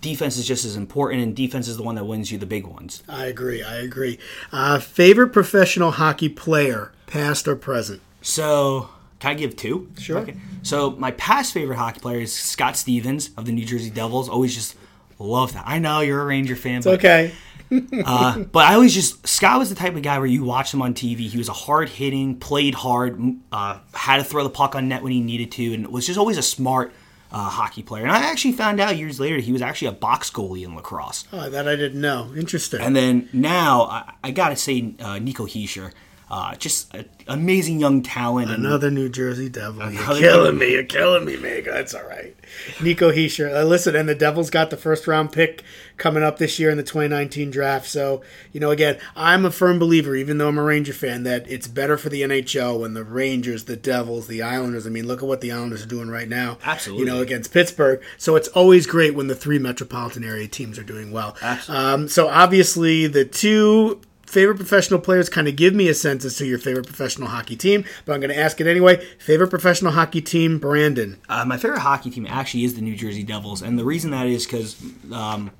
defense 0.00 0.36
is 0.36 0.46
just 0.46 0.64
as 0.64 0.76
important, 0.76 1.22
and 1.22 1.34
defense 1.36 1.68
is 1.68 1.76
the 1.76 1.82
one 1.82 1.94
that 1.96 2.04
wins 2.04 2.30
you 2.32 2.38
the 2.38 2.46
big 2.46 2.66
ones. 2.66 3.02
I 3.08 3.26
agree. 3.26 3.62
I 3.62 3.76
agree. 3.76 4.18
Uh, 4.52 4.78
favorite 4.78 5.28
professional 5.28 5.92
hockey 5.92 6.28
player, 6.28 6.92
past 7.06 7.46
or 7.48 7.56
present? 7.56 8.00
So, 8.22 8.88
can 9.20 9.32
I 9.32 9.34
give 9.34 9.56
two? 9.56 9.90
Sure. 9.98 10.18
Okay. 10.18 10.36
So, 10.62 10.90
my 10.92 11.10
past 11.12 11.52
favorite 11.52 11.76
hockey 11.76 12.00
player 12.00 12.20
is 12.20 12.34
Scott 12.34 12.76
Stevens 12.76 13.30
of 13.36 13.46
the 13.46 13.52
New 13.52 13.64
Jersey 13.64 13.90
Devils. 13.90 14.28
Always 14.28 14.54
just 14.54 14.76
love 15.18 15.52
that. 15.54 15.64
I 15.66 15.78
know 15.78 16.00
you're 16.00 16.20
a 16.22 16.26
Ranger 16.26 16.56
fan, 16.56 16.82
but, 16.82 16.94
Okay. 16.94 17.32
uh, 18.04 18.38
but 18.40 18.66
I 18.66 18.74
always 18.74 18.94
just 18.94 19.26
Scott 19.26 19.58
was 19.58 19.68
the 19.70 19.74
type 19.74 19.96
of 19.96 20.02
guy 20.02 20.18
where 20.18 20.26
you 20.26 20.44
watch 20.44 20.72
him 20.72 20.82
on 20.82 20.92
TV. 20.94 21.28
He 21.28 21.38
was 21.38 21.48
a 21.48 21.52
hard 21.54 21.88
hitting, 21.88 22.36
played 22.38 22.74
hard, 22.74 23.18
uh, 23.50 23.78
had 23.94 24.18
to 24.18 24.24
throw 24.24 24.42
the 24.44 24.50
puck 24.50 24.74
on 24.74 24.88
net 24.88 25.02
when 25.02 25.12
he 25.12 25.20
needed 25.20 25.50
to, 25.52 25.72
and 25.72 25.86
was 25.88 26.06
just 26.06 26.18
always 26.18 26.36
a 26.36 26.42
smart 26.42 26.92
uh, 27.34 27.48
hockey 27.50 27.82
player. 27.82 28.04
And 28.04 28.12
I 28.12 28.30
actually 28.30 28.52
found 28.52 28.80
out 28.80 28.96
years 28.96 29.18
later 29.18 29.38
he 29.38 29.50
was 29.52 29.60
actually 29.60 29.88
a 29.88 29.92
box 29.92 30.30
goalie 30.30 30.64
in 30.64 30.76
lacrosse. 30.76 31.24
Oh, 31.32 31.50
that 31.50 31.66
I 31.66 31.74
didn't 31.74 32.00
know. 32.00 32.32
Interesting. 32.36 32.80
And 32.80 32.94
then 32.94 33.28
now 33.32 33.82
I, 33.82 34.12
I 34.22 34.30
gotta 34.30 34.54
say 34.54 34.94
uh, 35.00 35.18
Nico 35.18 35.44
Hischier, 35.44 35.92
uh, 36.30 36.54
just 36.56 36.92
an 36.94 37.04
amazing 37.28 37.78
young 37.80 38.02
talent. 38.02 38.50
and- 38.50 38.64
Another 38.64 38.90
New 38.90 39.08
Jersey 39.08 39.48
Devil. 39.48 39.90
You're 39.92 40.02
killing 40.16 40.58
me. 40.58 40.72
You're 40.72 40.84
killing 40.84 41.24
me, 41.24 41.36
Mager. 41.36 41.72
That's 41.72 41.94
all 41.94 42.04
right. 42.06 42.34
Nico 42.82 43.10
Hischier. 43.10 43.54
Uh, 43.54 43.64
listen, 43.64 43.94
and 43.96 44.08
the 44.08 44.14
Devils 44.14 44.48
got 44.50 44.70
the 44.70 44.76
first 44.76 45.06
round 45.06 45.32
pick 45.32 45.62
coming 45.96 46.22
up 46.22 46.38
this 46.38 46.58
year 46.58 46.70
in 46.70 46.76
the 46.76 46.82
2019 46.82 47.50
draft. 47.50 47.86
So, 47.86 48.22
you 48.52 48.60
know, 48.60 48.70
again, 48.70 48.98
I'm 49.16 49.44
a 49.44 49.50
firm 49.50 49.78
believer, 49.78 50.14
even 50.16 50.38
though 50.38 50.48
I'm 50.48 50.58
a 50.58 50.62
Ranger 50.62 50.92
fan, 50.92 51.22
that 51.24 51.48
it's 51.50 51.66
better 51.68 51.96
for 51.96 52.08
the 52.08 52.22
NHL 52.22 52.80
when 52.80 52.94
the 52.94 53.04
Rangers, 53.04 53.64
the 53.64 53.76
Devils, 53.76 54.26
the 54.26 54.42
Islanders. 54.42 54.86
I 54.86 54.90
mean, 54.90 55.06
look 55.06 55.22
at 55.22 55.28
what 55.28 55.40
the 55.40 55.52
Islanders 55.52 55.82
are 55.84 55.88
doing 55.88 56.08
right 56.10 56.28
now. 56.28 56.58
Absolutely. 56.64 57.04
You 57.06 57.10
know, 57.12 57.20
against 57.22 57.52
Pittsburgh. 57.52 58.02
So 58.18 58.34
it's 58.36 58.48
always 58.48 58.86
great 58.86 59.14
when 59.14 59.26
the 59.28 59.34
three 59.36 59.58
metropolitan 59.58 60.24
area 60.24 60.48
teams 60.48 60.78
are 60.78 60.84
doing 60.84 61.12
well. 61.12 61.36
Absolutely. 61.42 61.86
Um, 61.86 62.08
so 62.08 62.28
obviously, 62.28 63.06
the 63.06 63.24
two 63.24 64.00
favorite 64.26 64.56
professional 64.56 65.00
players 65.00 65.28
kind 65.28 65.48
of 65.48 65.56
give 65.56 65.74
me 65.74 65.88
a 65.88 65.94
sense 65.94 66.24
as 66.24 66.36
to 66.38 66.46
your 66.46 66.58
favorite 66.58 66.86
professional 66.86 67.28
hockey 67.28 67.56
team, 67.56 67.84
but 68.04 68.12
I'm 68.12 68.20
going 68.20 68.32
to 68.32 68.38
ask 68.38 68.60
it 68.60 68.66
anyway. 68.66 69.04
Favorite 69.18 69.48
professional 69.48 69.92
hockey 69.92 70.20
team, 70.20 70.58
Brandon. 70.58 71.20
Uh, 71.28 71.44
my 71.44 71.56
favorite 71.56 71.80
hockey 71.80 72.10
team 72.10 72.26
actually 72.28 72.64
is 72.64 72.74
the 72.74 72.82
New 72.82 72.96
Jersey 72.96 73.22
Devils, 73.22 73.62
and 73.62 73.78
the 73.78 73.84
reason 73.84 74.10
that 74.10 74.26
is 74.26 74.46
because 74.46 74.76
um, 75.12 75.50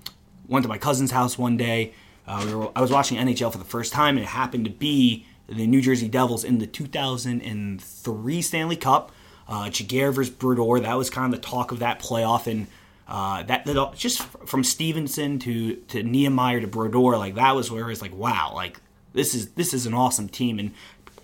went 0.48 0.62
to 0.62 0.68
my 0.68 0.78
cousin's 0.78 1.10
house 1.10 1.38
one 1.38 1.56
day. 1.56 1.92
Uh, 2.26 2.42
we 2.46 2.54
were, 2.54 2.70
I 2.74 2.80
was 2.80 2.90
watching 2.90 3.18
NHL 3.18 3.52
for 3.52 3.58
the 3.58 3.64
first 3.64 3.92
time, 3.92 4.16
and 4.16 4.24
it 4.24 4.30
happened 4.30 4.64
to 4.64 4.70
be 4.70 5.26
the 5.46 5.66
New 5.66 5.82
Jersey 5.82 6.08
Devils 6.08 6.44
in 6.44 6.58
the 6.58 6.66
2003 6.66 8.42
Stanley 8.42 8.76
Cup. 8.76 9.12
Uh, 9.46 9.64
Giguere 9.64 10.10
versus 10.10 10.32
Brodeur, 10.32 10.80
that 10.80 10.94
was 10.94 11.10
kind 11.10 11.32
of 11.32 11.38
the 11.38 11.46
talk 11.46 11.70
of 11.70 11.78
that 11.80 12.00
playoff, 12.00 12.46
and 12.46 12.66
uh, 13.06 13.42
that, 13.44 13.64
that 13.66 13.94
just 13.94 14.22
from 14.22 14.64
Stevenson 14.64 15.38
to 15.40 15.76
to 15.76 16.02
Niedermayer 16.02 16.60
to 16.60 16.66
Brodeur, 16.66 17.18
like 17.18 17.34
that 17.34 17.54
was 17.54 17.70
where 17.70 17.90
it's 17.90 18.02
like, 18.02 18.14
wow, 18.14 18.52
like 18.54 18.80
this 19.12 19.34
is 19.34 19.50
this 19.50 19.74
is 19.74 19.86
an 19.86 19.94
awesome 19.94 20.28
team, 20.28 20.58
and 20.58 20.72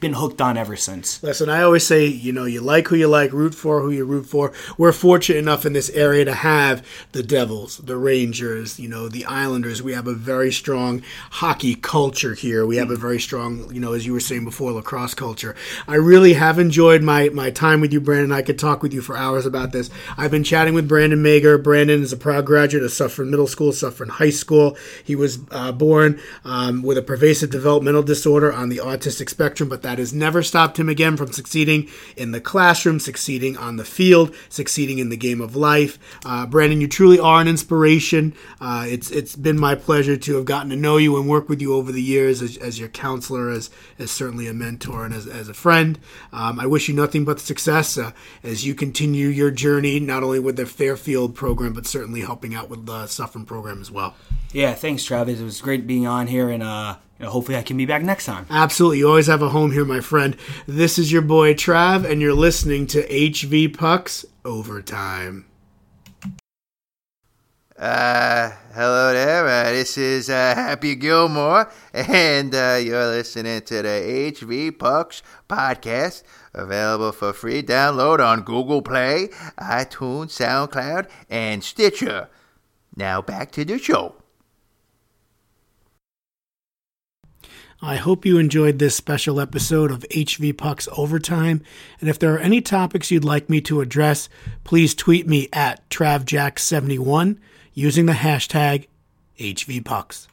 been 0.01 0.15
hooked 0.15 0.41
on 0.41 0.57
ever 0.57 0.77
since. 0.77 1.23
Listen, 1.23 1.49
I 1.49 1.63
always 1.63 1.87
say, 1.87 2.07
you 2.07 2.33
know, 2.33 2.47
you 2.47 2.61
like 2.61 2.89
who 2.89 2.97
you 2.97 3.07
like, 3.07 3.33
root 3.33 3.55
for 3.55 3.83
who 3.83 3.91
you 3.91 4.05
root 4.05 4.27
for. 4.27 4.53
We're 4.79 4.93
fortunate 4.93 5.39
enough 5.39 5.67
in 5.67 5.75
this 5.75 5.91
area 5.91 6.25
to 6.25 6.35
have 6.35 6.87
the 7.13 7.23
Devils, 7.23 7.79
the 7.79 7.97
Rangers, 7.97 8.81
you 8.81 8.89
know, 8.89 9.09
the 9.09 9.27
Islanders. 9.27 9.83
We 9.83 9.93
have 9.93 10.07
a 10.07 10.15
very 10.15 10.51
strong 10.51 11.03
hockey 11.31 11.75
culture 11.75 12.35
here. 12.35 12.65
We 12.65 12.77
have 12.77 12.91
a 12.91 12.97
very 12.97 13.21
strong, 13.21 13.73
you 13.73 13.81
know, 13.81 13.93
as 13.93 14.07
you 14.07 14.15
were 14.15 14.21
saying 14.21 14.45
before, 14.45 14.73
lacrosse 14.73 15.15
culture. 15.15 15.55
I 15.87 15.97
really 15.97 16.33
have 16.33 16.59
enjoyed 16.59 17.03
my, 17.03 17.29
my 17.29 17.51
time 17.51 17.81
with 17.81 17.93
you, 17.93 18.01
Brandon. 18.01 18.33
I 18.33 18.43
could 18.43 18.59
talk 18.59 18.83
with 18.83 18.95
you 18.95 19.03
for 19.03 19.17
hours 19.17 19.45
about 19.45 19.73
this. 19.73 19.91
I've 20.17 20.31
been 20.31 20.45
chatting 20.45 20.75
with 20.75 20.89
Brandon 20.89 21.23
Mager. 21.23 21.63
Brandon 21.63 22.03
is 22.03 22.13
a 22.13 22.17
proud 22.17 22.47
graduate 22.47 22.85
of 22.85 22.93
Suffern 22.93 23.31
Middle 23.31 23.47
School, 23.47 23.73
Suffern 23.73 24.09
High 24.09 24.31
School. 24.31 24.77
He 25.05 25.15
was 25.15 25.41
uh, 25.51 25.73
born 25.73 26.21
um, 26.45 26.83
with 26.83 26.97
a 26.97 27.03
pervasive 27.03 27.51
developmental 27.51 28.03
disorder 28.03 28.53
on 28.53 28.71
the 28.71 28.79
autistic 28.79 29.29
spectrum, 29.29 29.69
but 29.69 29.83
that 29.83 29.90
has 29.99 30.13
never 30.13 30.43
stopped 30.43 30.79
him 30.79 30.89
again 30.89 31.17
from 31.17 31.33
succeeding 31.33 31.89
in 32.17 32.33
the 32.33 32.41
classroom, 32.41 33.01
succeeding 33.01 33.57
on 33.57 33.77
the 33.77 33.85
field, 33.85 34.35
succeeding 34.49 34.99
in 34.99 35.09
the 35.09 35.17
game 35.17 35.41
of 35.41 35.57
life. 35.57 35.99
Uh, 36.25 36.47
Brandon, 36.47 36.81
you 36.81 36.89
truly 36.89 37.19
are 37.19 37.41
an 37.41 37.49
inspiration. 37.49 38.35
Uh, 38.61 38.87
it's 38.89 39.11
it's 39.11 39.37
been 39.37 39.59
my 39.59 39.75
pleasure 39.75 40.17
to 40.17 40.37
have 40.37 40.45
gotten 40.45 40.71
to 40.71 40.77
know 40.77 40.97
you 40.97 41.17
and 41.17 41.29
work 41.29 41.49
with 41.49 41.61
you 41.61 41.75
over 41.75 41.93
the 41.93 42.03
years 42.03 42.43
as, 42.43 42.57
as 42.57 42.79
your 42.79 42.89
counselor, 42.89 43.51
as 43.51 43.71
as 43.99 44.11
certainly 44.11 44.47
a 44.47 44.55
mentor 44.55 45.05
and 45.05 45.15
as, 45.15 45.27
as 45.27 45.49
a 45.49 45.55
friend. 45.55 45.99
Um, 46.33 46.61
I 46.61 46.67
wish 46.67 46.89
you 46.89 46.95
nothing 46.95 47.25
but 47.25 47.41
success 47.41 47.99
uh, 47.99 48.13
as 48.43 48.67
you 48.67 48.75
continue 48.75 49.29
your 49.29 49.51
journey, 49.51 50.01
not 50.01 50.23
only 50.23 50.39
with 50.39 50.57
the 50.57 50.67
Fairfield 50.67 51.35
program, 51.35 51.73
but 51.73 51.87
certainly 51.87 52.21
helping 52.21 52.55
out 52.55 52.69
with 52.69 52.87
the 52.87 53.07
Suffern 53.07 53.45
program 53.45 53.81
as 53.81 53.91
well. 53.91 54.15
Yeah, 54.53 54.75
thanks, 54.75 55.05
Travis. 55.05 55.41
It 55.41 55.45
was 55.45 55.61
great 55.61 55.87
being 55.87 56.07
on 56.07 56.27
here, 56.27 56.51
and 56.51 56.63
uh, 56.63 56.97
you 57.19 57.25
know, 57.25 57.31
hopefully 57.31 57.57
I 57.57 57.63
can 57.63 57.77
be 57.77 57.87
back 57.87 58.03
next 58.03 58.27
time. 58.27 58.47
Absolutely. 58.51 58.99
You 58.99 59.09
always 59.09 59.29
have 59.29 59.43
a 59.43 59.51
home 59.51 59.73
here, 59.73 59.85
my 59.85 60.01
friend. 60.01 60.37
This 60.67 60.99
is 60.99 61.13
your 61.13 61.23
boy 61.23 61.55
Trav, 61.55 62.05
and 62.11 62.21
you're 62.21 62.35
listening 62.35 62.87
to 62.89 63.07
HV 63.07 63.77
Pucks 63.77 64.25
Overtime. 64.45 65.47
Uh, 67.79 68.51
hello 68.75 69.13
there. 69.13 69.47
Uh, 69.47 69.71
this 69.71 69.97
is 69.97 70.29
uh, 70.29 70.55
Happy 70.55 70.95
Gilmore, 70.95 71.71
and 71.95 72.55
uh, 72.55 72.79
you're 72.83 73.07
listening 73.07 73.63
to 73.63 73.83
the 73.83 74.33
HV 74.35 74.79
Pucks 74.79 75.23
podcast, 75.49 76.23
available 76.53 77.13
for 77.13 77.33
free 77.33 77.63
download 77.63 78.19
on 78.19 78.43
Google 78.43 78.83
Play, 78.83 79.29
iTunes, 79.59 80.37
SoundCloud, 80.37 81.09
and 81.31 81.65
Stitcher. 81.65 82.29
Now 82.97 83.23
back 83.23 83.51
to 83.53 83.65
the 83.65 83.79
show. 83.79 84.20
I 87.83 87.97
hope 87.97 88.27
you 88.27 88.37
enjoyed 88.37 88.79
this 88.79 88.95
special 88.95 89.41
episode 89.41 89.91
of 89.91 90.05
HV 90.11 90.55
Pucks 90.59 90.87
Overtime. 90.93 91.63
And 91.99 92.11
if 92.11 92.19
there 92.19 92.35
are 92.35 92.39
any 92.39 92.61
topics 92.61 93.11
you'd 93.11 93.25
like 93.25 93.49
me 93.49 93.63
to 93.63 93.81
address, 93.81 94.29
please 94.65 94.95
tweet 94.95 95.27
me 95.27 95.49
at 95.51 95.89
TravJack71 95.89 97.39
using 97.73 98.05
the 98.05 98.13
hashtag 98.13 98.87
HVPucks. 99.39 100.30